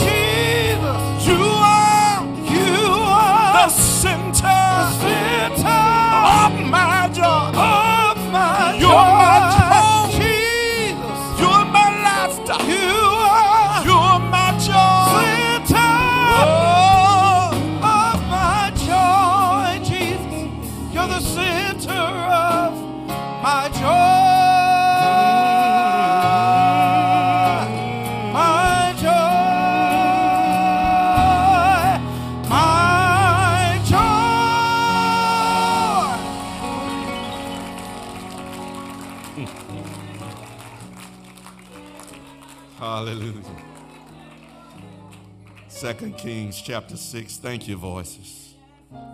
[46.18, 47.38] Kings chapter 6.
[47.38, 48.56] Thank you, voices.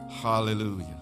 [0.10, 1.02] Hallelujah.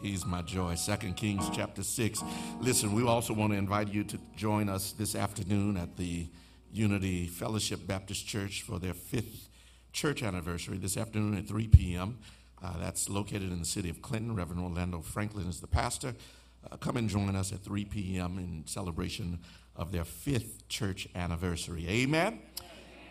[0.00, 0.76] He's my joy.
[0.76, 2.22] Second Kings chapter 6.
[2.60, 6.26] Listen, we also want to invite you to join us this afternoon at the
[6.72, 9.50] Unity Fellowship Baptist Church for their fifth
[9.92, 12.16] church anniversary this afternoon at 3 p.m.
[12.62, 14.34] Uh, that's located in the city of Clinton.
[14.34, 16.14] Reverend Orlando Franklin is the pastor.
[16.70, 18.38] Uh, come and join us at 3 p.m.
[18.38, 19.38] in celebration
[19.76, 21.86] of their fifth church anniversary.
[21.88, 22.40] Amen.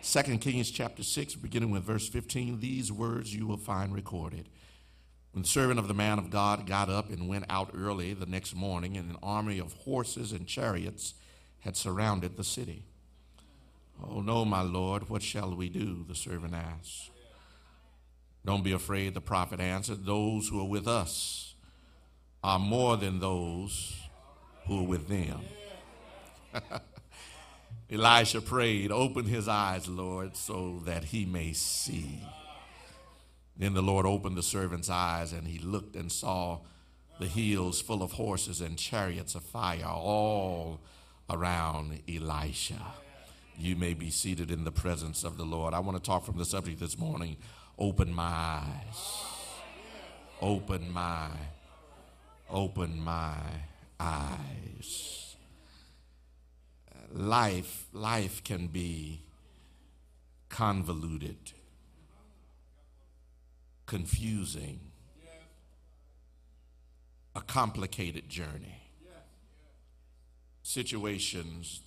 [0.06, 2.60] Second Kings chapter 6, beginning with verse 15.
[2.60, 4.48] These words you will find recorded.
[5.32, 8.24] When the servant of the man of God got up and went out early the
[8.24, 11.14] next morning, and an army of horses and chariots
[11.58, 12.84] had surrounded the city.
[14.00, 16.04] Oh, no, my Lord, what shall we do?
[16.06, 17.10] The servant asked.
[18.44, 20.06] Don't be afraid, the prophet answered.
[20.06, 21.56] Those who are with us
[22.44, 23.96] are more than those
[24.68, 25.40] who are with them.
[27.90, 32.22] Elisha prayed, Open his eyes, Lord, so that he may see.
[33.56, 36.60] Then the Lord opened the servant's eyes, and he looked and saw
[37.18, 40.80] the hills full of horses and chariots of fire all
[41.30, 42.80] around Elisha.
[43.58, 45.72] You may be seated in the presence of the Lord.
[45.72, 47.36] I want to talk from the subject this morning
[47.78, 49.22] open my eyes.
[50.42, 51.28] Open my,
[52.50, 53.36] open my
[53.98, 55.25] eyes.
[57.12, 59.22] Life, life can be
[60.48, 61.52] convoluted,
[63.86, 64.80] confusing,
[67.34, 68.82] a complicated journey.
[70.62, 71.80] Situations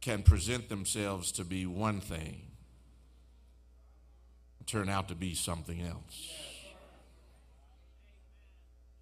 [0.00, 2.42] can present themselves to be one thing,
[4.66, 6.30] turn out to be something else.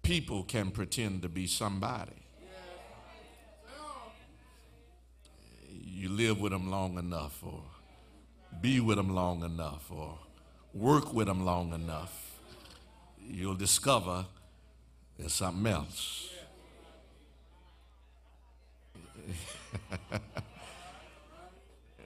[0.01, 2.22] People can pretend to be somebody.
[5.95, 7.61] You live with them long enough, or
[8.59, 10.17] be with them long enough, or
[10.73, 12.39] work with them long enough,
[13.21, 14.25] you'll discover
[15.19, 16.31] there's something else.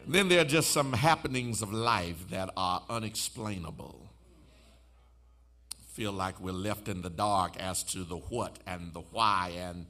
[0.07, 4.01] then there are just some happenings of life that are unexplainable.
[5.93, 9.85] Feel like we're left in the dark as to the what and the why and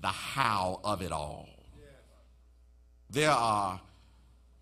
[0.00, 1.61] the how of it all.
[3.12, 3.78] There are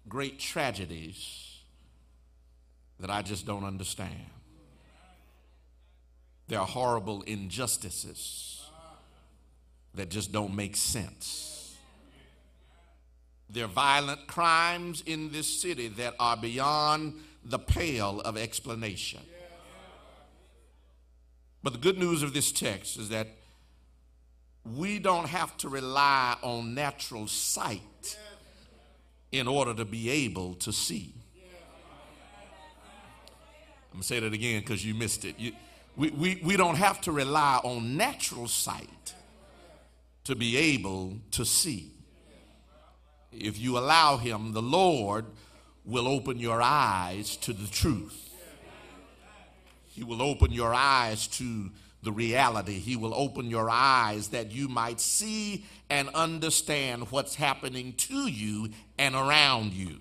[0.09, 1.59] great tragedies
[2.99, 4.27] that I just don't understand.
[6.49, 8.65] There are horrible injustices
[9.95, 11.77] that just don't make sense.
[13.49, 19.21] There are violent crimes in this city that are beyond the pale of explanation.
[21.63, 23.29] But the good news of this text is that
[24.65, 28.19] we don't have to rely on natural sight
[29.33, 31.15] in order to be able to see.
[33.93, 35.35] I'm going to say that again because you missed it.
[35.39, 35.53] You,
[35.97, 39.15] we, we, we don't have to rely on natural sight
[40.25, 41.91] to be able to see.
[43.33, 45.27] If you allow Him, the Lord
[45.85, 48.29] will open your eyes to the truth.
[49.89, 51.71] He will open your eyes to
[52.03, 52.79] the reality.
[52.79, 58.71] He will open your eyes that you might see and understand what's happening to you
[58.99, 60.01] and around you.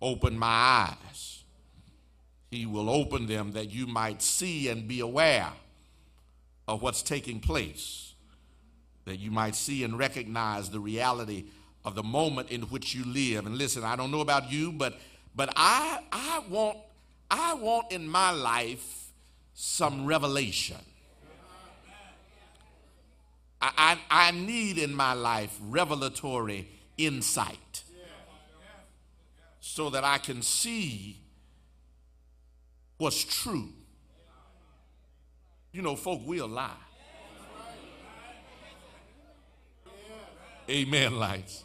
[0.00, 1.42] Open my eyes.
[2.50, 5.50] He will open them that you might see and be aware
[6.66, 8.14] of what's taking place,
[9.04, 11.46] that you might see and recognize the reality
[11.84, 13.46] of the moment in which you live.
[13.46, 14.98] And listen, I don't know about you, but
[15.34, 16.78] but I I want
[17.30, 18.97] I want in my life
[19.60, 20.76] some revelation.
[23.60, 27.82] I, I, need in my life revelatory insight
[29.58, 31.18] so that I can see
[32.98, 33.70] what's true.
[35.72, 36.70] You know, folk will lie.
[40.70, 41.64] Amen, lights.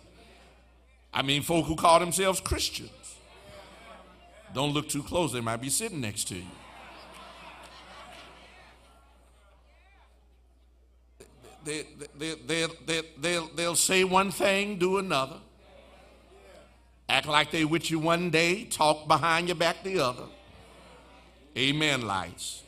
[1.14, 2.90] I mean, folk who call themselves Christians.
[4.56, 6.48] Don't look too close, they might be sitting next to you.
[11.66, 11.86] They,
[12.18, 15.38] they, they, they, they'll, they'll say one thing, do another.
[17.08, 20.24] Act like they with you one day, talk behind your back the other.
[21.58, 22.64] Amen, lights.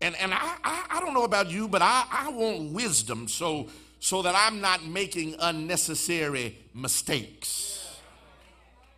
[0.00, 3.68] And, and I, I, I don't know about you, but I, I want wisdom so,
[4.00, 7.98] so that I'm not making unnecessary mistakes,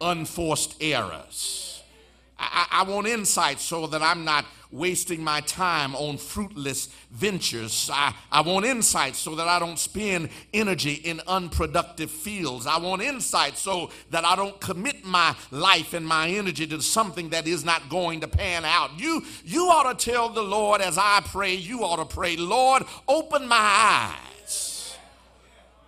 [0.01, 1.74] unforced errors.
[2.39, 7.89] I, I, want insight so that I'm not wasting my time on fruitless ventures.
[7.93, 12.67] I, I want insight so that I don't spend energy in unproductive fields.
[12.67, 17.29] I want insight so that I don't commit my life and my energy to something
[17.31, 18.99] that is not going to pan out.
[18.99, 22.83] You, you ought to tell the Lord as I pray, you ought to pray, Lord,
[23.07, 24.34] open my eyes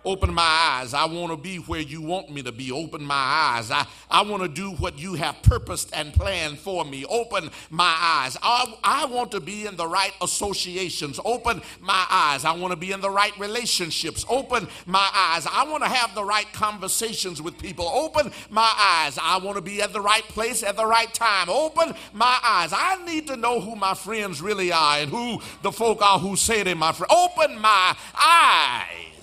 [0.07, 0.93] Open my eyes.
[0.93, 2.71] I want to be where you want me to be.
[2.71, 3.69] Open my eyes.
[3.69, 7.03] I, I want to do what you have purposed and planned for me.
[7.03, 8.37] Open my eyes.
[8.41, 11.19] I, I want to be in the right associations.
[11.25, 12.45] Open my eyes.
[12.45, 14.23] I want to be in the right relationships.
[14.29, 15.45] Open my eyes.
[15.45, 17.89] I want to have the right conversations with people.
[17.89, 19.19] Open my eyes.
[19.21, 21.49] I want to be at the right place at the right time.
[21.49, 22.71] Open my eyes.
[22.71, 26.37] I need to know who my friends really are and who the folk are who
[26.37, 27.11] say they're my friend.
[27.11, 29.16] Open my eyes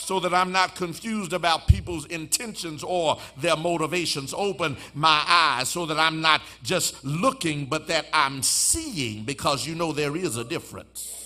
[0.00, 4.34] so that I'm not confused about people's intentions or their motivations.
[4.34, 9.74] Open my eyes so that I'm not just looking, but that I'm seeing because you
[9.74, 11.16] know there is a difference.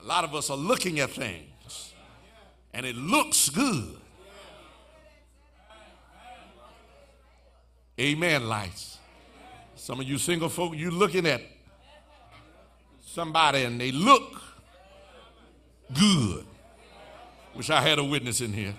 [0.00, 1.92] A lot of us are looking at things
[2.72, 3.96] and it looks good.
[7.98, 8.98] Amen, lights.
[9.74, 11.42] Some of you single folk, you looking at
[13.04, 14.40] somebody and they look
[15.98, 16.46] good.
[17.54, 18.74] Wish I had a witness in here.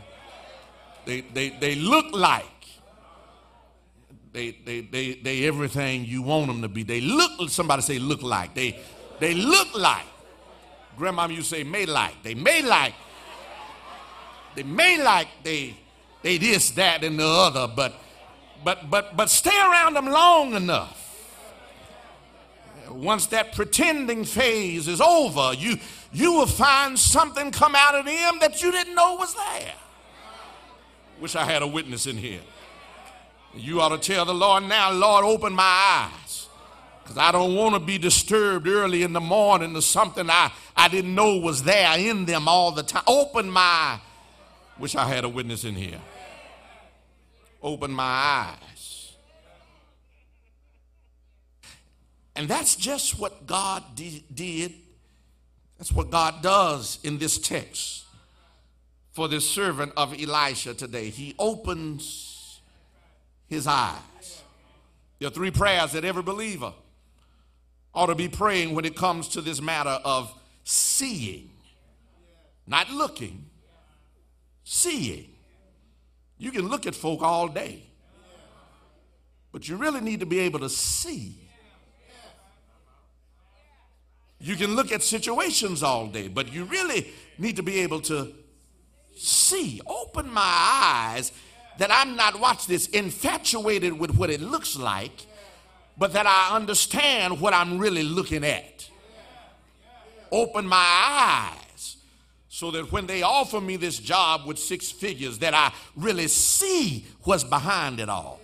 [1.06, 2.46] They, they, they look like
[4.34, 6.84] they, they, they, they everything you want them to be.
[6.84, 8.54] They look, somebody say look like.
[8.54, 8.80] They,
[9.20, 10.06] they look like.
[10.98, 12.24] Grandma you say may like.
[12.24, 12.94] They may like.
[14.56, 15.76] They may like they,
[16.22, 17.94] they this, that, and the other, but,
[18.64, 21.01] but, but, but stay around them long enough
[22.96, 25.78] once that pretending phase is over, you,
[26.12, 29.74] you will find something come out of them that you didn't know was there.
[31.20, 32.42] Wish I had a witness in here.
[33.54, 36.48] You ought to tell the Lord now, Lord, open my eyes.
[37.04, 40.88] Because I don't want to be disturbed early in the morning to something I, I
[40.88, 43.04] didn't know was there in them all the time.
[43.08, 44.00] Open my
[44.82, 46.02] Wish I had a witness in here.
[47.62, 48.71] Open my eyes.
[52.36, 54.74] And that's just what God did
[55.82, 58.04] that's what God does in this text
[59.14, 61.10] for this servant of Elisha today.
[61.10, 62.62] He opens
[63.48, 64.44] his eyes.
[65.18, 66.72] There are three prayers that every believer
[67.96, 70.32] ought to be praying when it comes to this matter of
[70.66, 71.50] seeing,
[72.68, 73.46] not looking,
[74.64, 75.30] seeing.
[76.38, 77.82] You can look at folk all day,
[79.52, 81.41] but you really need to be able to see
[84.42, 88.34] you can look at situations all day, but you really need to be able to
[89.16, 91.32] see, open my eyes
[91.78, 95.26] that I'm not, watch this, infatuated with what it looks like,
[95.98, 98.90] but that I understand what I'm really looking at.
[100.32, 101.98] Open my eyes
[102.50, 107.06] so that when they offer me this job with six figures, that I really see
[107.24, 108.40] what's behind it all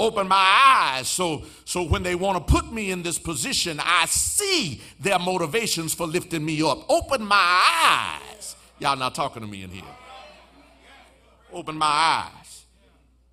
[0.00, 1.08] open my eyes.
[1.08, 5.94] So so when they want to put me in this position i see their motivations
[5.94, 6.88] for lifting me up.
[6.90, 8.56] Open my eyes.
[8.78, 9.84] Y'all not talking to me in here.
[11.52, 12.64] Open my eyes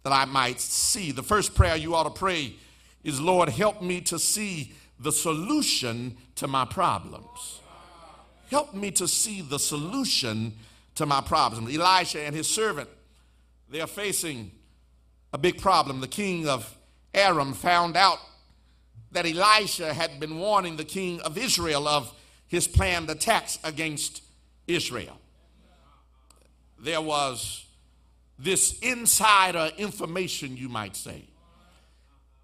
[0.03, 1.11] that i might see.
[1.11, 2.53] The first prayer you ought to pray
[3.03, 7.61] is lord help me to see the solution to my problems.
[8.49, 10.53] Help me to see the solution
[10.95, 11.73] to my problems.
[11.75, 12.89] Elisha and his servant
[13.69, 14.51] they are facing
[15.37, 16.01] a big problem.
[16.01, 16.75] The king of
[17.13, 18.17] Aram found out
[19.11, 22.11] that Elisha had been warning the king of Israel of
[22.47, 24.23] his planned attacks against
[24.67, 25.19] Israel.
[26.79, 27.65] There was
[28.39, 31.23] this insider information, you might say.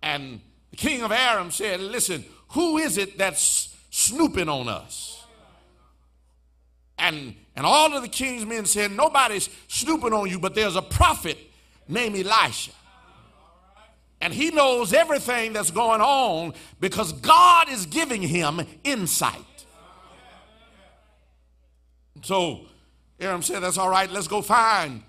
[0.04, 0.40] And
[0.70, 5.26] the king of Aram said, Listen, who is it that's snooping on us?
[7.00, 10.82] And, and all of the king's men said, Nobody's snooping on you, but there's a
[10.82, 11.38] prophet
[11.88, 12.72] named Elisha.
[14.24, 19.66] And he knows everything that's going on because God is giving him insight.
[22.22, 22.62] So
[23.20, 25.04] Aram said, That's all right, let's go find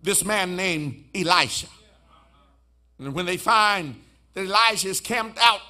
[0.00, 1.66] this man named Elisha.
[3.00, 4.00] And when they find
[4.34, 5.60] that Elisha is camped out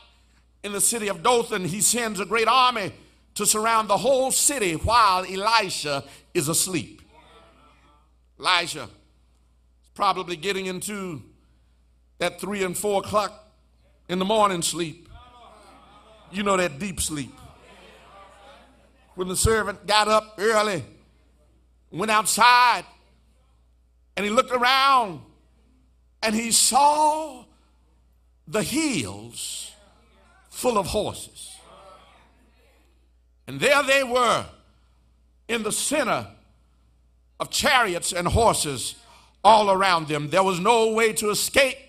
[0.63, 2.93] in the city of Dothan, he sends a great army
[3.37, 6.05] to surround the whole city while Elisha
[6.35, 7.01] is asleep.
[8.39, 11.23] Elisha is probably getting into
[12.19, 13.33] that three and four o'clock
[14.09, 15.09] in the morning sleep.
[16.33, 17.33] You know that deep sleep.
[19.15, 20.85] When the servant got up early,
[21.91, 22.85] went outside,
[24.17, 25.21] and he looked around
[26.23, 27.45] and he saw
[28.49, 29.73] the hills
[30.51, 31.57] full of horses.
[33.47, 34.45] And there they were
[35.49, 36.27] in the center
[37.39, 38.97] of chariots and horses
[39.45, 40.31] all around them.
[40.31, 41.86] There was no way to escape.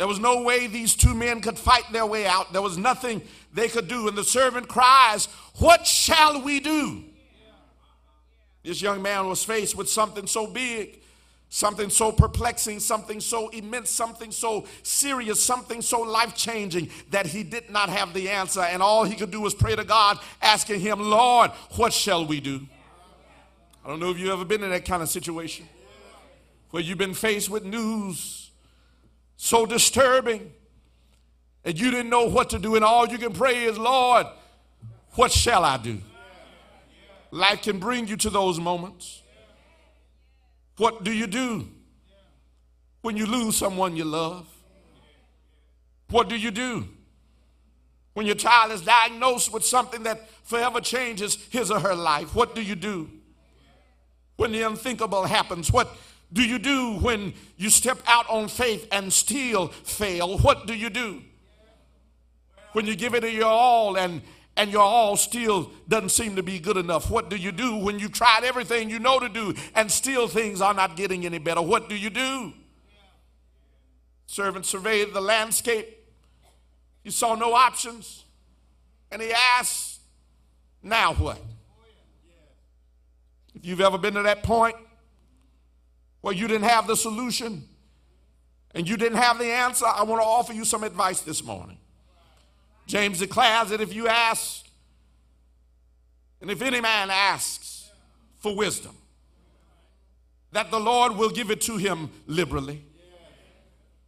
[0.00, 2.54] There was no way these two men could fight their way out.
[2.54, 3.20] There was nothing
[3.52, 4.08] they could do.
[4.08, 5.26] And the servant cries,
[5.56, 7.04] What shall we do?
[8.62, 11.00] This young man was faced with something so big,
[11.50, 17.42] something so perplexing, something so immense, something so serious, something so life changing that he
[17.42, 18.62] did not have the answer.
[18.62, 22.40] And all he could do was pray to God, asking him, Lord, what shall we
[22.40, 22.66] do?
[23.84, 25.68] I don't know if you've ever been in that kind of situation
[26.70, 28.39] where you've been faced with news
[29.42, 30.52] so disturbing.
[31.64, 34.26] And you didn't know what to do, and all you can pray is, Lord,
[35.12, 35.98] what shall I do?
[37.30, 39.22] Life can bring you to those moments.
[40.76, 41.68] What do you do
[43.00, 44.46] when you lose someone you love?
[46.10, 46.86] What do you do
[48.12, 52.34] when your child is diagnosed with something that forever changes his or her life?
[52.34, 53.08] What do you do
[54.36, 55.72] when the unthinkable happens?
[55.72, 55.96] What
[56.32, 60.38] do you do when you step out on faith and still fail?
[60.38, 61.22] What do you do?
[62.72, 64.22] When you give it your all and
[64.56, 67.10] and your all still doesn't seem to be good enough.
[67.10, 70.60] What do you do when you tried everything you know to do and still things
[70.60, 71.62] are not getting any better?
[71.62, 72.52] What do you do?
[74.26, 75.98] Servant surveyed the landscape.
[77.02, 78.24] He saw no options.
[79.10, 80.00] And he asked,
[80.82, 81.40] Now what?
[83.54, 84.76] If you've ever been to that point,
[86.22, 87.66] well, you didn't have the solution
[88.74, 91.78] and you didn't have the answer, I want to offer you some advice this morning.
[92.86, 94.66] James declares that if you ask,
[96.40, 97.90] and if any man asks
[98.38, 98.96] for wisdom,
[100.52, 102.84] that the Lord will give it to him liberally.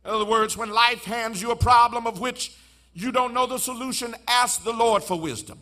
[0.04, 2.56] In other words, when life hands you a problem of which
[2.92, 5.58] you don't know the solution, ask the Lord for wisdom.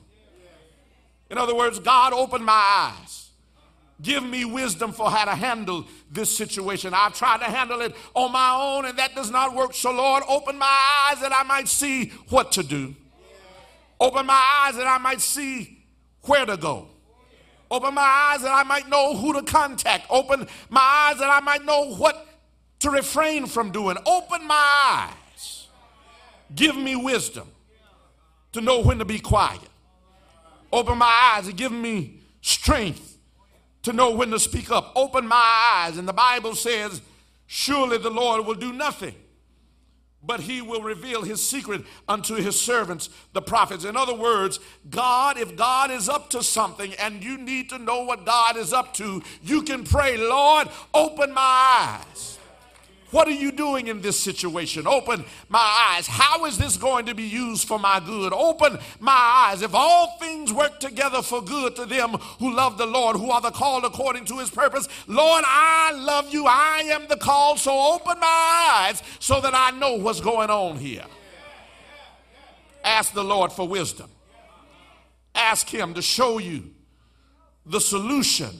[1.31, 3.30] In other words, God opened my eyes
[4.03, 6.95] Give me wisdom for how to handle this situation.
[6.95, 9.75] I've tried to handle it on my own and that does not work.
[9.75, 12.95] So, Lord, open my eyes that I might see what to do.
[13.99, 15.85] Open my eyes that I might see
[16.23, 16.89] where to go.
[17.71, 20.07] Open my eyes that I might know who to contact.
[20.09, 22.27] Open my eyes that I might know what
[22.81, 23.97] to refrain from doing.
[24.07, 25.69] Open my eyes.
[26.55, 27.49] Give me wisdom
[28.53, 29.61] to know when to be quiet.
[30.73, 33.10] Open my eyes and give me strength
[33.83, 34.93] to know when to speak up.
[34.95, 35.97] Open my eyes.
[35.97, 37.01] And the Bible says,
[37.47, 39.15] Surely the Lord will do nothing,
[40.23, 43.85] but he will reveal his secret unto his servants, the prophets.
[43.85, 48.05] In other words, God, if God is up to something and you need to know
[48.05, 52.30] what God is up to, you can pray, Lord, open my eyes.
[53.11, 54.87] What are you doing in this situation?
[54.87, 56.07] Open my eyes.
[56.07, 58.33] How is this going to be used for my good?
[58.33, 59.63] Open my eyes.
[59.63, 63.41] If all things work together for good to them who love the Lord, who are
[63.41, 66.47] the called according to his purpose, Lord, I love you.
[66.47, 67.59] I am the called.
[67.59, 71.05] So open my eyes so that I know what's going on here.
[72.85, 74.09] Ask the Lord for wisdom.
[75.35, 76.71] Ask him to show you
[77.67, 78.51] the solution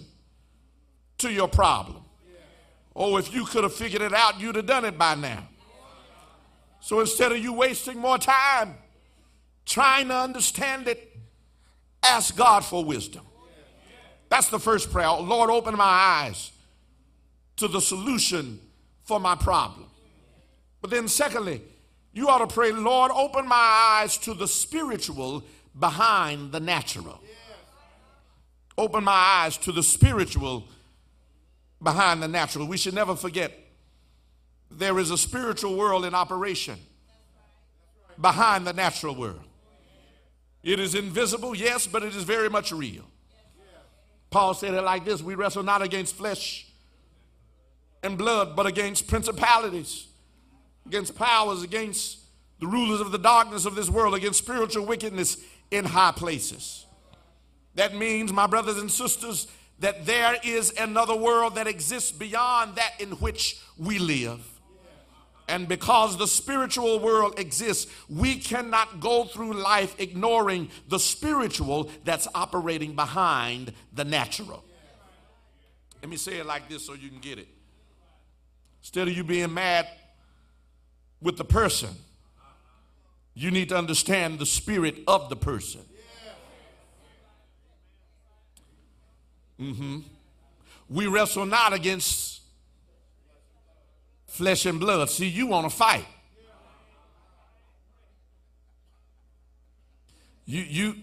[1.19, 2.00] to your problem.
[2.95, 5.47] Oh, if you could have figured it out, you'd have done it by now.
[6.81, 8.75] So instead of you wasting more time
[9.67, 11.17] trying to understand it,
[12.03, 13.25] ask God for wisdom.
[14.29, 15.11] That's the first prayer.
[15.11, 16.51] Lord, open my eyes
[17.57, 18.61] to the solution
[19.03, 19.87] for my problem.
[20.81, 21.63] But then, secondly,
[22.13, 25.45] you ought to pray, Lord, open my eyes to the spiritual
[25.79, 27.21] behind the natural.
[28.79, 30.65] Open my eyes to the spiritual
[31.83, 32.67] behind the natural.
[32.67, 33.53] We should never forget
[34.71, 36.79] there is a spiritual world in operation
[38.21, 39.41] behind the natural world.
[40.63, 43.05] It is invisible, yes, but it is very much real.
[44.31, 46.67] Paul said it like this We wrestle not against flesh
[48.03, 50.07] and blood, but against principalities,
[50.87, 52.19] against powers, against
[52.61, 55.39] the rulers of the darkness of this world, against spiritual wickedness
[55.71, 56.87] in high places.
[57.75, 59.47] That means, my brothers and sisters,
[59.81, 64.47] that there is another world that exists beyond that in which we live.
[65.49, 72.29] And because the spiritual world exists, we cannot go through life ignoring the spiritual that's
[72.37, 74.63] operating behind the natural.
[76.01, 77.49] Let me say it like this so you can get it.
[78.81, 79.89] Instead of you being mad
[81.21, 81.91] with the person,
[83.35, 85.81] you need to understand the spirit of the person.
[89.61, 89.99] Mm-hmm.
[90.89, 92.41] We wrestle not against
[94.27, 95.11] flesh and blood.
[95.11, 96.07] See, you want to fight.
[100.47, 100.95] You, you,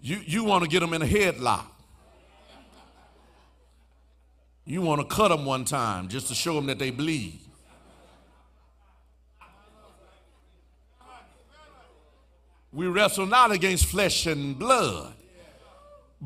[0.00, 1.66] you, you want to get them in a headlock.
[4.64, 7.38] You want to cut them one time just to show them that they bleed.
[12.72, 15.14] We wrestle not against flesh and blood,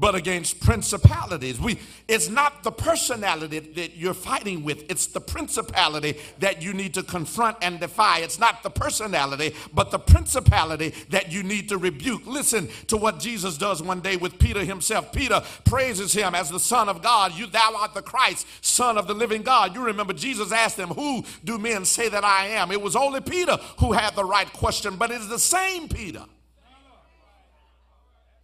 [0.01, 1.61] but against principalities.
[1.61, 1.79] We,
[2.09, 7.03] it's not the personality that you're fighting with, it's the principality that you need to
[7.03, 8.21] confront and defy.
[8.21, 12.27] It's not the personality, but the principality that you need to rebuke.
[12.27, 15.13] Listen to what Jesus does one day with Peter himself.
[15.13, 17.35] Peter praises him as the Son of God.
[17.35, 19.75] You, thou art the Christ, Son of the living God.
[19.75, 22.73] You remember Jesus asked him, Who do men say that I am?
[22.73, 26.25] It was only Peter who had the right question, but it's the same Peter.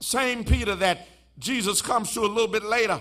[0.00, 1.09] Same Peter that
[1.39, 3.01] Jesus comes to a little bit later,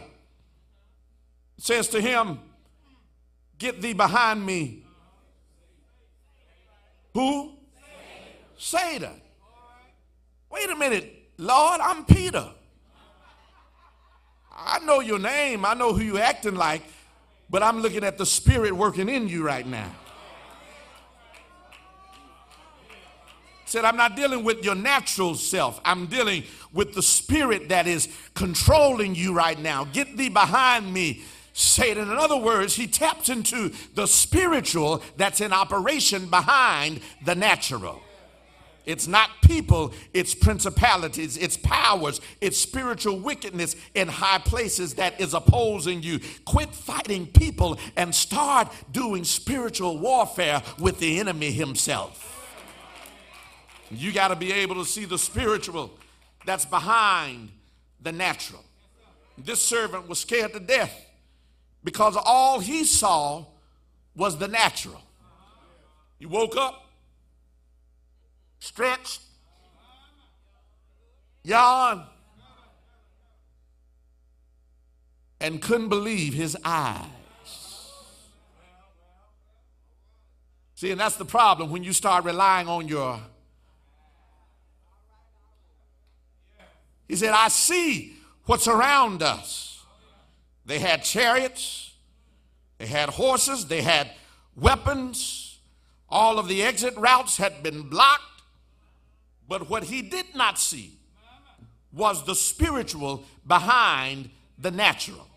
[1.57, 2.39] says to him,
[3.57, 4.83] Get thee behind me.
[7.13, 7.53] Who?
[8.57, 9.21] Satan.
[10.51, 12.49] Wait a minute, Lord, I'm Peter.
[14.51, 16.81] I know your name, I know who you're acting like,
[17.49, 19.91] but I'm looking at the spirit working in you right now.
[23.75, 25.81] Said, I'm not dealing with your natural self.
[25.83, 29.83] I'm dealing with the spirit that is controlling you right now.
[29.83, 32.09] Get thee behind me, Satan.
[32.09, 38.01] In other words, he taps into the spiritual that's in operation behind the natural.
[38.85, 45.33] It's not people, it's principalities, it's powers, it's spiritual wickedness in high places that is
[45.33, 46.21] opposing you.
[46.45, 52.34] Quit fighting people and start doing spiritual warfare with the enemy himself.
[53.91, 55.91] You got to be able to see the spiritual
[56.45, 57.49] that's behind
[58.01, 58.63] the natural.
[59.37, 61.05] This servant was scared to death
[61.83, 63.45] because all he saw
[64.15, 65.01] was the natural.
[66.17, 66.87] He woke up,
[68.59, 69.21] stretched,
[71.43, 72.03] yawned,
[75.39, 77.05] and couldn't believe his eyes.
[80.75, 83.19] See, and that's the problem when you start relying on your
[87.07, 88.13] He said, I see
[88.45, 89.83] what's around us.
[90.65, 91.93] They had chariots,
[92.77, 94.11] they had horses, they had
[94.55, 95.59] weapons.
[96.09, 98.23] All of the exit routes had been blocked.
[99.47, 100.97] But what he did not see
[101.93, 105.27] was the spiritual behind the natural.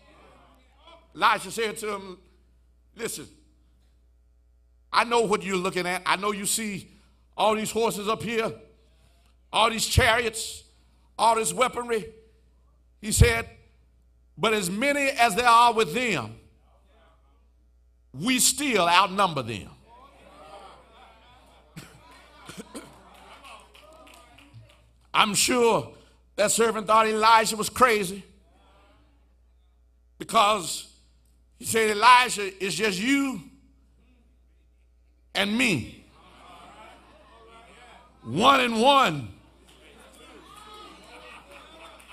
[1.15, 2.17] Elijah said to him,
[2.95, 3.27] Listen,
[4.91, 6.01] I know what you're looking at.
[6.05, 6.89] I know you see
[7.37, 8.51] all these horses up here,
[9.51, 10.63] all these chariots
[11.19, 12.05] all this weaponry.
[13.01, 13.47] He said,
[14.37, 16.35] but as many as there are with them,
[18.13, 19.69] we still outnumber them.
[25.13, 25.91] I'm sure
[26.37, 28.23] that servant thought Elijah was crazy
[30.17, 30.87] because
[31.57, 33.41] he said, Elijah is just you
[35.35, 36.05] and me.
[38.23, 39.38] One and one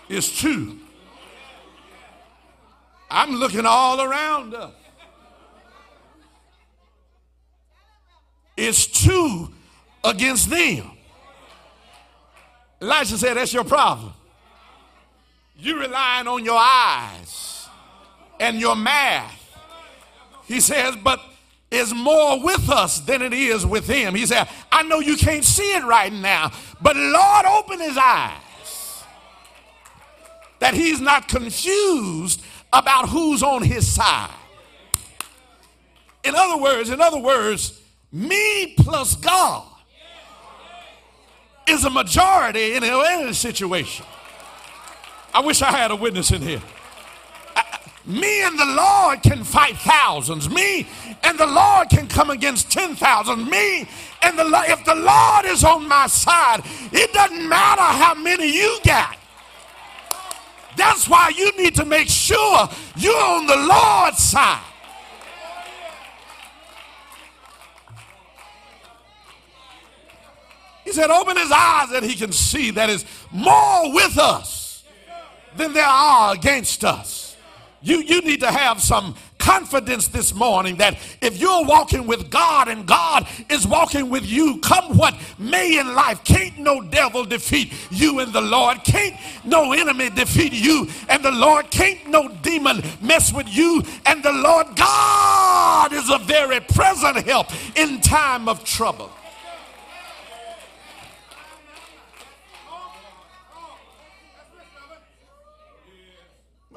[0.09, 0.79] is two.
[3.11, 4.73] I'm looking all around us.
[8.57, 9.53] It's two
[10.03, 10.91] against them.
[12.81, 14.13] Elisha said, That's your problem.
[15.59, 17.69] You're relying on your eyes
[18.41, 19.33] and your math.
[20.47, 21.21] He says, But
[21.71, 24.15] is more with us than it is with him.
[24.15, 28.41] He said, I know you can't see it right now, but Lord, open his eyes
[30.67, 34.35] that he's not confused about who's on his side.
[36.25, 37.81] In other words, in other words,
[38.11, 39.63] me plus God
[41.69, 44.05] is a majority in any situation.
[45.33, 46.63] I wish I had a witness in here.
[48.05, 50.51] me and the Lord can fight thousands.
[50.51, 50.89] Me
[51.23, 53.49] and the Lord can come against 10,000.
[53.49, 53.89] Me
[54.23, 58.53] and the Lord, if the Lord is on my side, it doesn't matter how many
[58.53, 59.17] you got.
[60.77, 64.63] That's why you need to make sure you're on the Lord's side.
[70.85, 74.85] He said, Open his eyes that he can see that is more with us
[75.57, 77.37] than there are against us.
[77.83, 82.69] You, you need to have some confidence this morning that if you're walking with God
[82.69, 87.73] and God is walking with you, come what may in life, can't no devil defeat
[87.91, 88.85] you and the Lord.
[88.85, 89.15] Can't
[89.45, 91.71] no enemy defeat you and the Lord.
[91.71, 94.75] Can't no demon mess with you and the Lord.
[94.77, 97.47] God is a very present help
[97.77, 99.11] in time of trouble.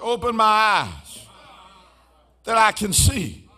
[0.02, 1.09] Open my eyes
[2.44, 3.50] that I can see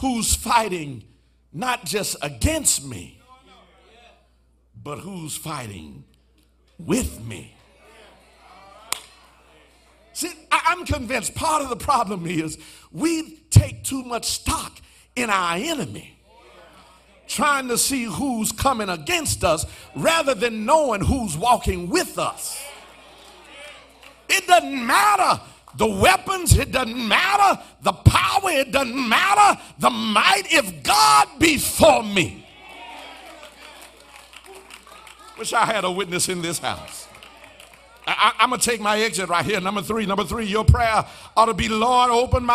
[0.00, 1.04] who's fighting
[1.52, 3.20] not just against me,
[4.82, 6.04] but who's fighting
[6.78, 7.54] with me?
[10.12, 12.58] See, I'm convinced part of the problem is
[12.90, 14.80] we take too much stock
[15.14, 16.18] in our enemy,
[17.26, 22.60] trying to see who's coming against us rather than knowing who's walking with us.
[24.28, 25.40] It doesn't matter
[25.76, 31.58] the weapons, it doesn't matter the power, it doesn't matter the might if God be
[31.58, 32.46] for me.
[35.38, 37.06] Wish I had a witness in this house.
[38.08, 39.60] I, am going to take my exit right here.
[39.60, 40.06] Number three.
[40.06, 41.04] Number three, your prayer
[41.36, 42.54] ought to be Lord, open my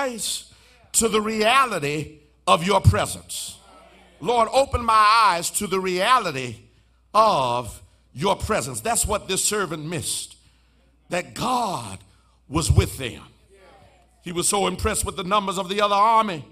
[0.00, 0.52] eyes
[0.92, 3.58] to the reality of your presence.
[4.20, 6.56] Lord, open my eyes to the reality
[7.12, 7.82] of
[8.14, 8.80] your presence.
[8.80, 10.36] That's what this servant missed.
[11.10, 11.98] That God
[12.48, 13.22] was with them.
[14.22, 16.44] He was so impressed with the numbers of the other army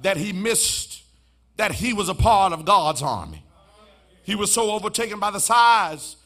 [0.00, 1.02] that he missed
[1.56, 3.42] that he was a part of God's army.
[4.22, 6.16] He was so overtaken by the size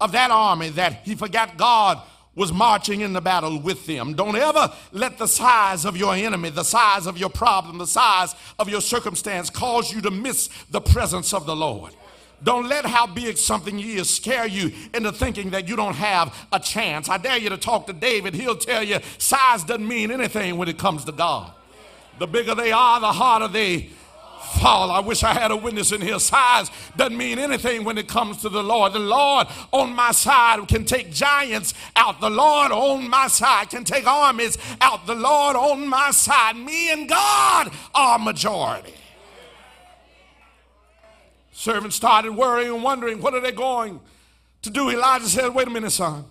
[0.00, 2.00] of that army that he forgot God
[2.34, 4.14] was marching in the battle with them.
[4.14, 8.34] Don't ever let the size of your enemy, the size of your problem, the size
[8.58, 11.94] of your circumstance cause you to miss the presence of the Lord.
[12.42, 16.60] Don't let how big something is scare you into thinking that you don't have a
[16.60, 17.08] chance.
[17.08, 18.34] I dare you to talk to David.
[18.34, 21.50] He'll tell you size doesn't mean anything when it comes to God.
[22.18, 23.90] The bigger they are, the harder they
[24.60, 24.90] fall.
[24.90, 26.18] I wish I had a witness in here.
[26.18, 28.92] Size doesn't mean anything when it comes to the Lord.
[28.92, 32.20] The Lord on my side can take giants out.
[32.20, 35.06] The Lord on my side can take armies out.
[35.06, 38.94] The Lord on my side, me and God are majority.
[41.56, 44.00] Servants started worrying and wondering, what are they going
[44.62, 44.90] to do?
[44.90, 46.24] Elijah said, wait a minute, son.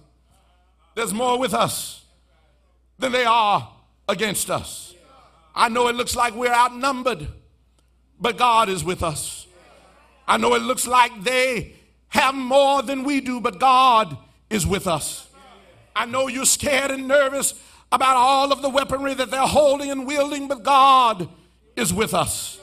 [0.93, 2.03] There's more with us
[2.99, 3.72] than they are
[4.07, 4.93] against us.
[5.53, 7.27] I know it looks like we're outnumbered
[8.19, 9.47] but God is with us.
[10.27, 11.73] I know it looks like they
[12.10, 14.18] have more than we do, but God
[14.49, 15.27] is with us.
[15.95, 17.53] I know you're scared and nervous
[17.91, 21.30] about all of the weaponry that they're holding and wielding, but God
[21.76, 22.60] is with us.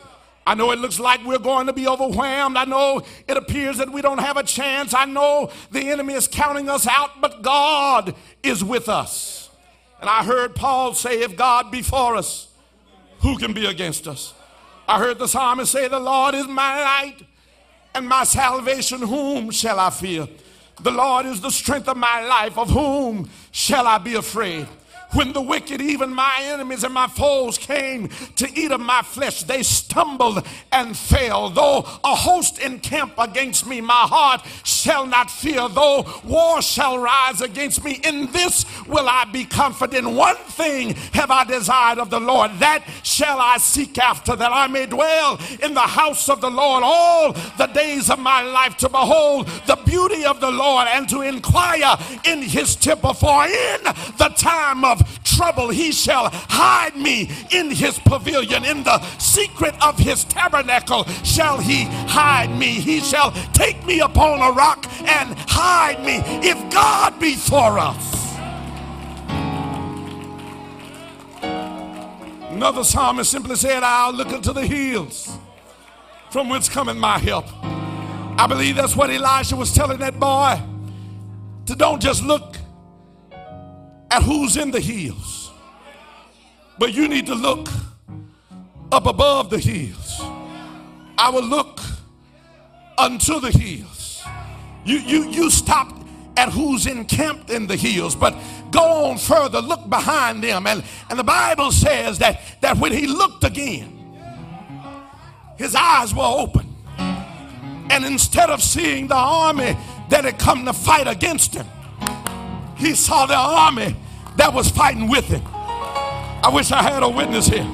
[0.46, 2.56] I know it looks like we're going to be overwhelmed.
[2.56, 4.92] I know it appears that we don't have a chance.
[4.92, 9.50] I know the enemy is counting us out, but God is with us.
[10.00, 12.48] And I heard Paul say, If God be for us,
[13.20, 14.34] who can be against us?
[14.88, 17.22] I heard the psalmist say, The Lord is my light
[17.94, 19.00] and my salvation.
[19.00, 20.26] Whom shall I fear?
[20.80, 22.58] The Lord is the strength of my life.
[22.58, 24.66] Of whom shall I be afraid?
[25.14, 29.42] When the wicked, even my enemies and my foes, came to eat of my flesh,
[29.42, 31.50] they stumbled and fell.
[31.50, 35.68] Though a host encamp against me, my heart shall not fear.
[35.68, 40.08] Though war shall rise against me, in this will I be confident.
[40.08, 44.66] One thing have I desired of the Lord, that shall I seek after, that I
[44.66, 48.88] may dwell in the house of the Lord all the days of my life, to
[48.88, 53.12] behold the beauty of the Lord and to inquire in his temple.
[53.12, 53.82] For in
[54.16, 58.64] the time of trouble, he shall hide me in his pavilion.
[58.64, 62.66] In the secret of his tabernacle shall he hide me.
[62.80, 66.22] He shall take me upon a rock and hide me.
[66.46, 68.12] If God be for us.
[72.50, 75.36] Another psalmist simply said, I'll look into the hills
[76.30, 77.46] from whence cometh my help.
[78.38, 80.60] I believe that's what Elijah was telling that boy
[81.66, 82.56] to don't just look
[84.12, 85.50] at who's in the hills.
[86.78, 87.68] But you need to look
[88.92, 90.20] up above the hills.
[91.16, 91.80] I will look
[92.98, 94.22] unto the hills.
[94.84, 95.96] You, you, you stop
[96.36, 98.36] at who's encamped in the hills, but
[98.70, 100.66] go on further, look behind them.
[100.66, 103.98] And, and the Bible says that, that when he looked again,
[105.56, 106.68] his eyes were open.
[106.98, 109.76] And instead of seeing the army
[110.10, 111.66] that had come to fight against him,
[112.82, 113.96] he saw the army
[114.36, 115.42] that was fighting with him.
[115.46, 117.68] I wish I had a witness here.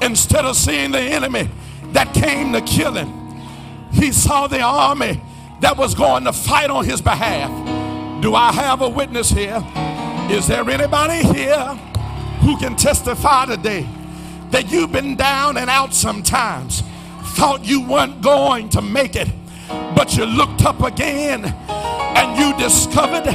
[0.00, 1.48] Instead of seeing the enemy
[1.92, 3.08] that came to kill him,
[3.92, 5.20] he saw the army
[5.60, 7.50] that was going to fight on his behalf.
[8.22, 9.62] Do I have a witness here?
[10.30, 11.66] Is there anybody here
[12.40, 13.86] who can testify today
[14.50, 16.82] that you've been down and out sometimes,
[17.34, 19.28] thought you weren't going to make it,
[19.68, 23.26] but you looked up again and you discovered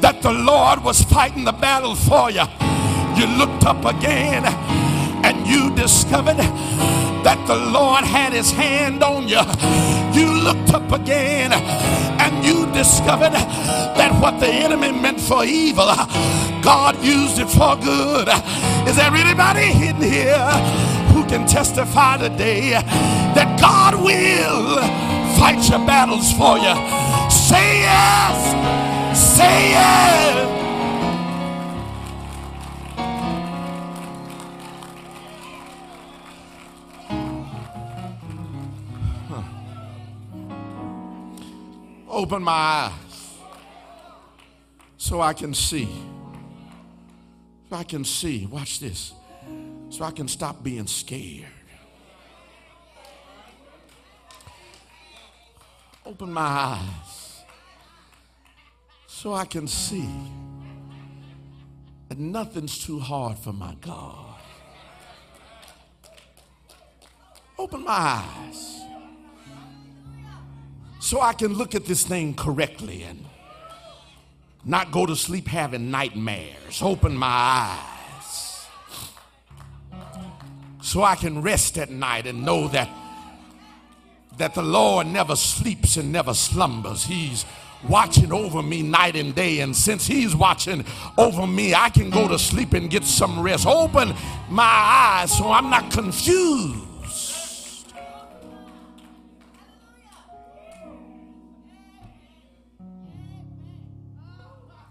[0.00, 2.44] that the Lord was fighting the battle for you.
[3.16, 4.44] You looked up again
[5.24, 9.40] and you discovered that the Lord had his hand on you.
[10.12, 15.86] You looked up again and you discovered that what the enemy meant for evil,
[16.62, 18.28] God used it for good.
[18.88, 20.48] Is there anybody in here
[21.12, 25.16] who can testify today that God will?
[25.38, 26.74] fight your battles for you.
[27.30, 28.95] Say yes.
[29.16, 30.26] Say yes.
[42.06, 42.92] Open my eyes
[44.98, 45.88] so I can see.
[47.70, 48.44] So I can see.
[48.44, 49.14] Watch this.
[49.88, 51.46] So I can stop being scared.
[56.04, 57.25] Open my eyes
[59.16, 60.10] so I can see
[62.10, 64.34] that nothing's too hard for my God.
[67.58, 68.82] Open my eyes
[71.00, 73.24] so I can look at this thing correctly and
[74.66, 76.82] not go to sleep having nightmares.
[76.82, 78.66] Open my eyes
[80.82, 82.90] so I can rest at night and know that
[84.36, 87.04] that the Lord never sleeps and never slumbers.
[87.04, 87.46] He's
[87.88, 89.60] watching over me night and day.
[89.60, 90.84] And since He's watching
[91.16, 93.66] over me, I can go to sleep and get some rest.
[93.66, 94.14] Open
[94.48, 96.86] my eyes so I'm not confused.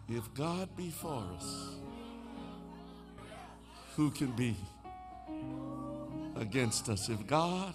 [0.08, 1.76] If God be for us,
[3.96, 4.56] who can be
[6.36, 7.10] against us?
[7.10, 7.74] If God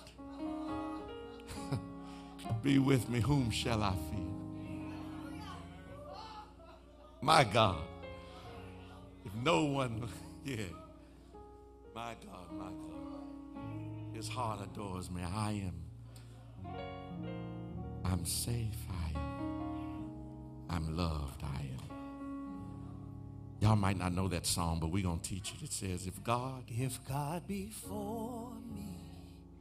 [2.62, 4.29] be with me, whom shall I fear?
[7.20, 7.82] My God.
[9.24, 10.08] If no one,
[10.44, 10.56] yeah,
[11.94, 14.14] my God, my God.
[14.14, 15.22] His heart adores me.
[15.22, 16.74] I am.
[18.04, 18.76] I'm safe.
[18.90, 20.10] I am.
[20.70, 21.42] I'm loved.
[21.42, 21.96] I am.
[23.60, 25.62] Y'all might not know that song, but we're going to teach it.
[25.62, 28.96] It says, If God, If God be for me,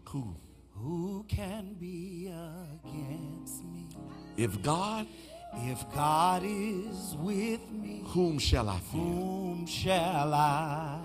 [0.05, 0.35] who?
[0.79, 3.89] who can be against me?
[4.37, 5.07] If God,
[5.53, 9.01] If God is with me, whom shall I fear?
[9.01, 10.99] whom shall I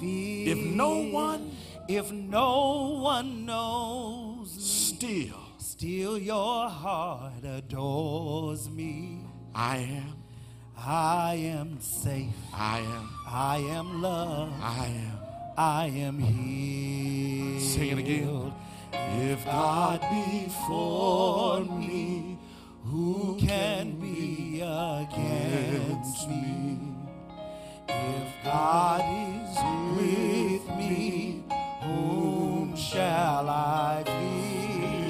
[0.00, 0.56] fear?
[0.56, 1.50] If no one-
[1.88, 9.20] if no one knows me, Still, still your heart adores me.
[9.54, 10.14] I am.
[10.76, 12.28] I am safe.
[12.54, 13.10] I am.
[13.26, 14.52] I am loved.
[14.62, 15.18] I am.
[15.56, 17.62] I am healed.
[17.62, 18.52] Sing it again.
[18.92, 22.38] If God be for me,
[22.90, 26.76] Who can be against me?
[27.88, 29.00] If God
[29.30, 29.56] is
[29.96, 31.44] with me,
[31.82, 35.06] whom shall I fear?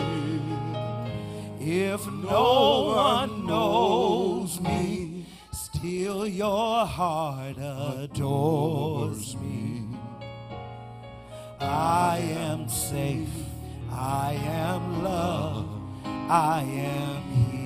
[1.58, 9.86] If no one knows me, still your heart adores me.
[11.58, 13.28] I am safe,
[13.90, 15.68] I am loved,
[16.04, 17.59] I am healed.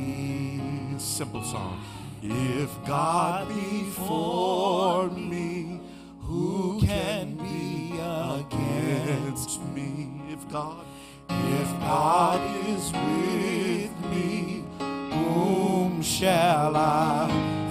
[1.04, 1.80] Simple song.
[2.22, 5.80] If God be for me,
[6.20, 10.22] Who can be against me?
[10.30, 10.84] If God,
[11.28, 17.28] If God is with me, whom shall I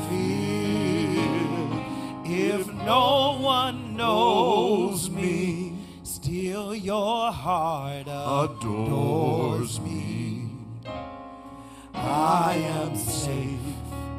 [0.07, 1.23] fear?
[2.59, 5.73] If no one knows me,
[6.03, 9.42] still your heart adores.
[12.05, 13.59] I am safe,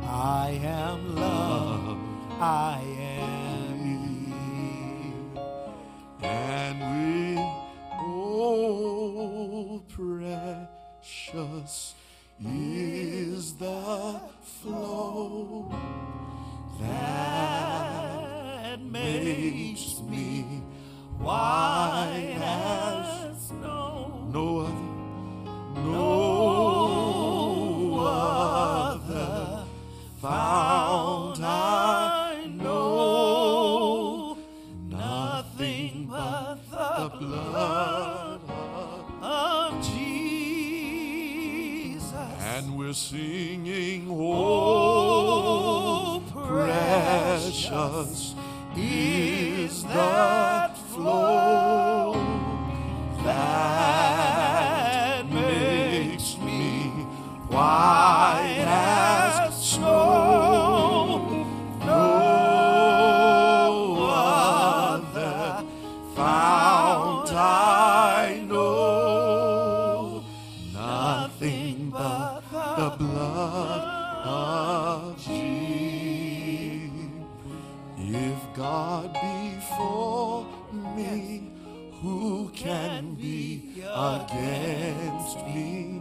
[0.04, 2.00] I am loved,
[2.40, 3.78] I am
[4.24, 5.38] healed.
[6.22, 7.42] and we,
[8.00, 11.94] oh, precious
[12.44, 15.70] is the flow
[16.80, 20.42] that makes me
[21.18, 24.26] white as snow.
[24.32, 26.33] no other, No
[30.24, 34.38] fount I know,
[34.88, 38.40] nothing but the blood
[39.20, 42.10] of Jesus.
[42.40, 48.34] and we're singing, oh, precious
[48.74, 52.14] is that flow
[53.24, 56.88] that makes me
[57.50, 58.64] white
[84.04, 86.00] against me?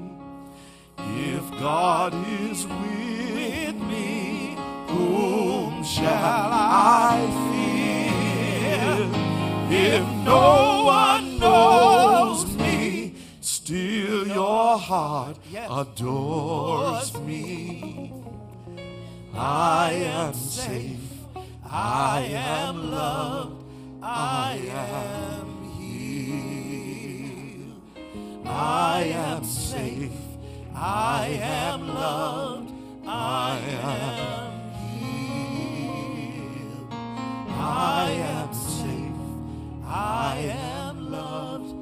[0.98, 4.58] If God is with me,
[4.88, 8.84] whom shall I fear?
[9.70, 15.38] If no one knows me, still your heart
[15.70, 18.12] adores me.
[19.36, 21.00] I am safe,
[21.66, 23.64] I am loved,
[24.02, 25.62] I am.
[28.45, 30.11] I am safe,
[30.76, 32.74] I am loved,
[33.07, 36.14] I am healed.
[37.49, 39.15] I am safe,
[39.86, 41.74] I am loved,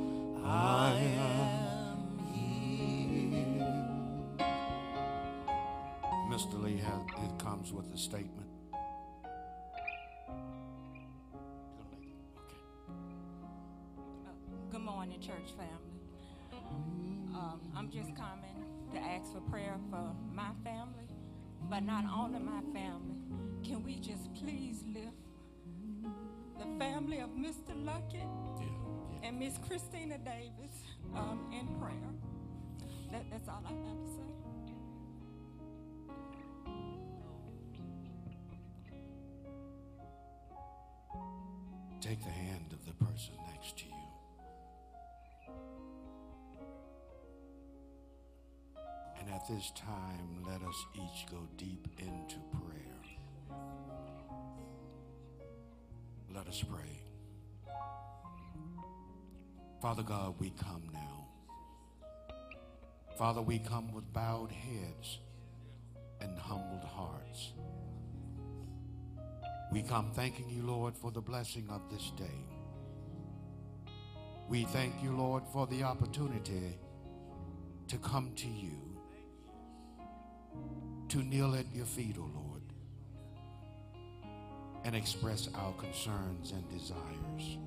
[0.46, 1.98] I am
[2.34, 3.58] healed.
[6.30, 6.62] Mr.
[6.62, 8.48] Lee has, it comes with a statement.
[14.72, 15.91] Good morning, church family.
[17.42, 18.54] Um, I'm just coming
[18.94, 21.08] to ask for prayer for my family,
[21.72, 23.16] but not only my family.
[23.64, 25.18] Can we just please lift
[26.60, 27.74] the family of Mr.
[27.84, 28.28] Luckett
[29.24, 30.84] and Miss Christina Davis
[31.16, 32.14] um, in prayer?
[33.12, 34.22] That, that's all I have to say.
[42.02, 44.01] Take the hand of the person next to you.
[49.22, 53.58] And at this time, let us each go deep into prayer.
[56.34, 57.04] Let us pray.
[59.80, 61.28] Father God, we come now.
[63.16, 65.20] Father, we come with bowed heads
[66.20, 67.54] and humbled hearts.
[69.72, 72.46] We come thanking you, Lord, for the blessing of this day.
[74.50, 76.80] We thank you, Lord, for the opportunity
[77.88, 78.91] to come to you,
[81.12, 82.62] to kneel at your feet, O Lord,
[84.86, 87.58] and express our concerns and desires.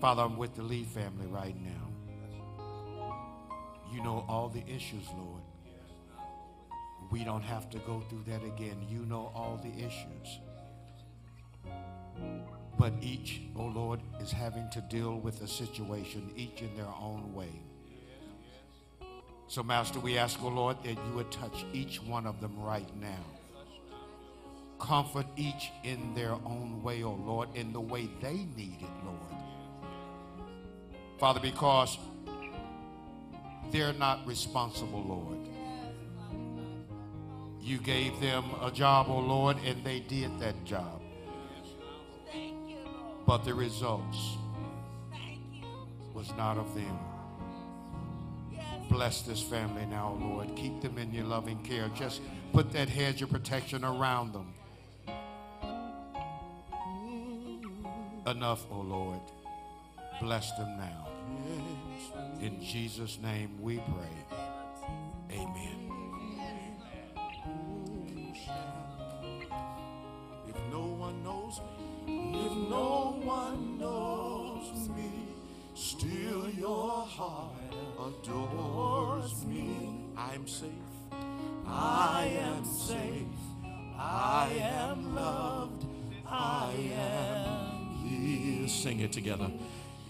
[0.00, 1.88] Father, I'm with the Lee family right now.
[3.92, 5.42] You know all the issues, Lord.
[7.10, 8.86] We don't have to go through that again.
[8.88, 10.38] You know all the issues.
[12.78, 17.34] But each, oh Lord, is having to deal with a situation, each in their own
[17.34, 17.62] way.
[19.48, 22.88] So, Master, we ask, oh Lord, that you would touch each one of them right
[23.00, 23.24] now.
[24.78, 29.20] Comfort each in their own way, oh Lord, in the way they need it, Lord.
[31.18, 31.96] Father, because
[33.70, 35.38] they're not responsible, Lord.
[37.60, 41.02] You gave them a job, oh Lord, and they did that job.
[43.26, 44.36] But the results
[46.14, 46.98] was not of them.
[48.88, 50.54] Bless this family now, Lord.
[50.56, 51.88] Keep them in your loving care.
[51.94, 52.20] Just
[52.52, 54.52] put that hedge of protection around them.
[58.26, 59.20] Enough, oh Lord.
[60.20, 61.08] Bless them now.
[62.40, 64.38] In Jesus' name we pray.
[65.30, 65.90] Amen.
[70.48, 71.60] If no one knows
[72.06, 75.10] me, if no one knows me,
[75.74, 77.65] still your heart
[78.06, 80.04] adores me.
[80.16, 80.70] I'm safe.
[81.66, 83.42] I am safe.
[83.98, 85.84] I am loved.
[86.28, 88.70] I am healed.
[88.70, 89.50] Sing it together.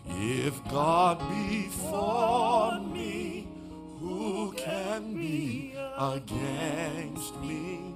[0.09, 3.49] If God be for me,
[3.99, 7.95] who can be against me?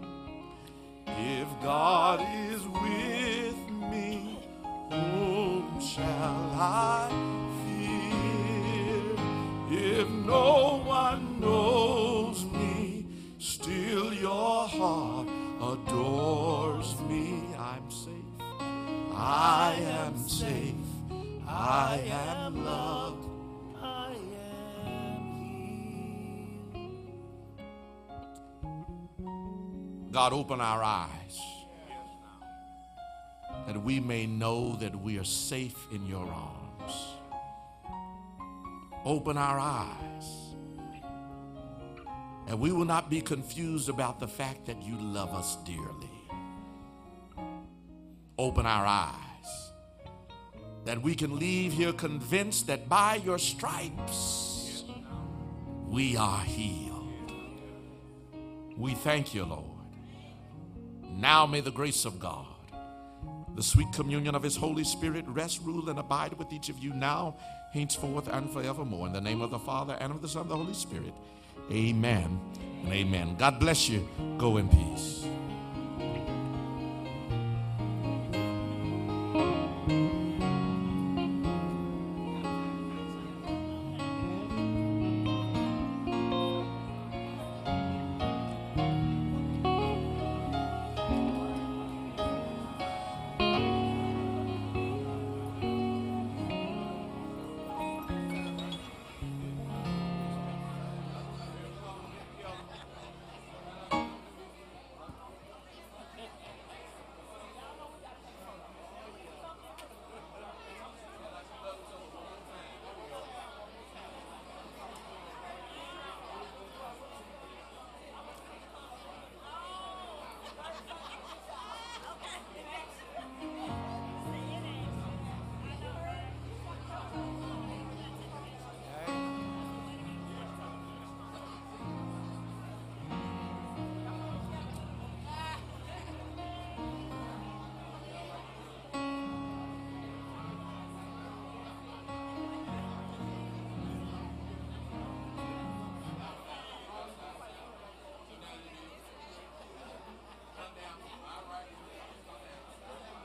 [1.06, 2.20] If God
[2.51, 4.39] is with me,
[4.90, 7.49] whom shall I?
[9.92, 13.06] If no one knows me,
[13.38, 15.26] still your heart
[15.60, 17.42] adores me.
[17.58, 18.14] I'm safe.
[19.12, 20.74] I am safe.
[21.48, 23.28] I am loved.
[23.82, 24.14] I
[26.72, 26.90] am.
[30.12, 31.40] God, open our eyes
[33.66, 37.19] that we may know that we are safe in your arms.
[39.05, 40.51] Open our eyes
[42.47, 46.10] and we will not be confused about the fact that you love us dearly.
[48.39, 49.14] Open our eyes
[50.85, 54.85] that we can leave here convinced that by your stripes
[55.86, 57.32] we are healed.
[58.77, 59.66] We thank you, Lord.
[61.05, 62.47] Now may the grace of God
[63.56, 66.94] The sweet communion of his Holy Spirit rest, rule, and abide with each of you
[66.94, 67.36] now,
[67.72, 69.06] henceforth, and forevermore.
[69.06, 71.14] In the name of the Father, and of the Son, and the Holy Spirit.
[71.70, 72.40] Amen
[72.84, 73.36] and amen.
[73.38, 74.09] God bless you.
[74.38, 75.24] Go in peace.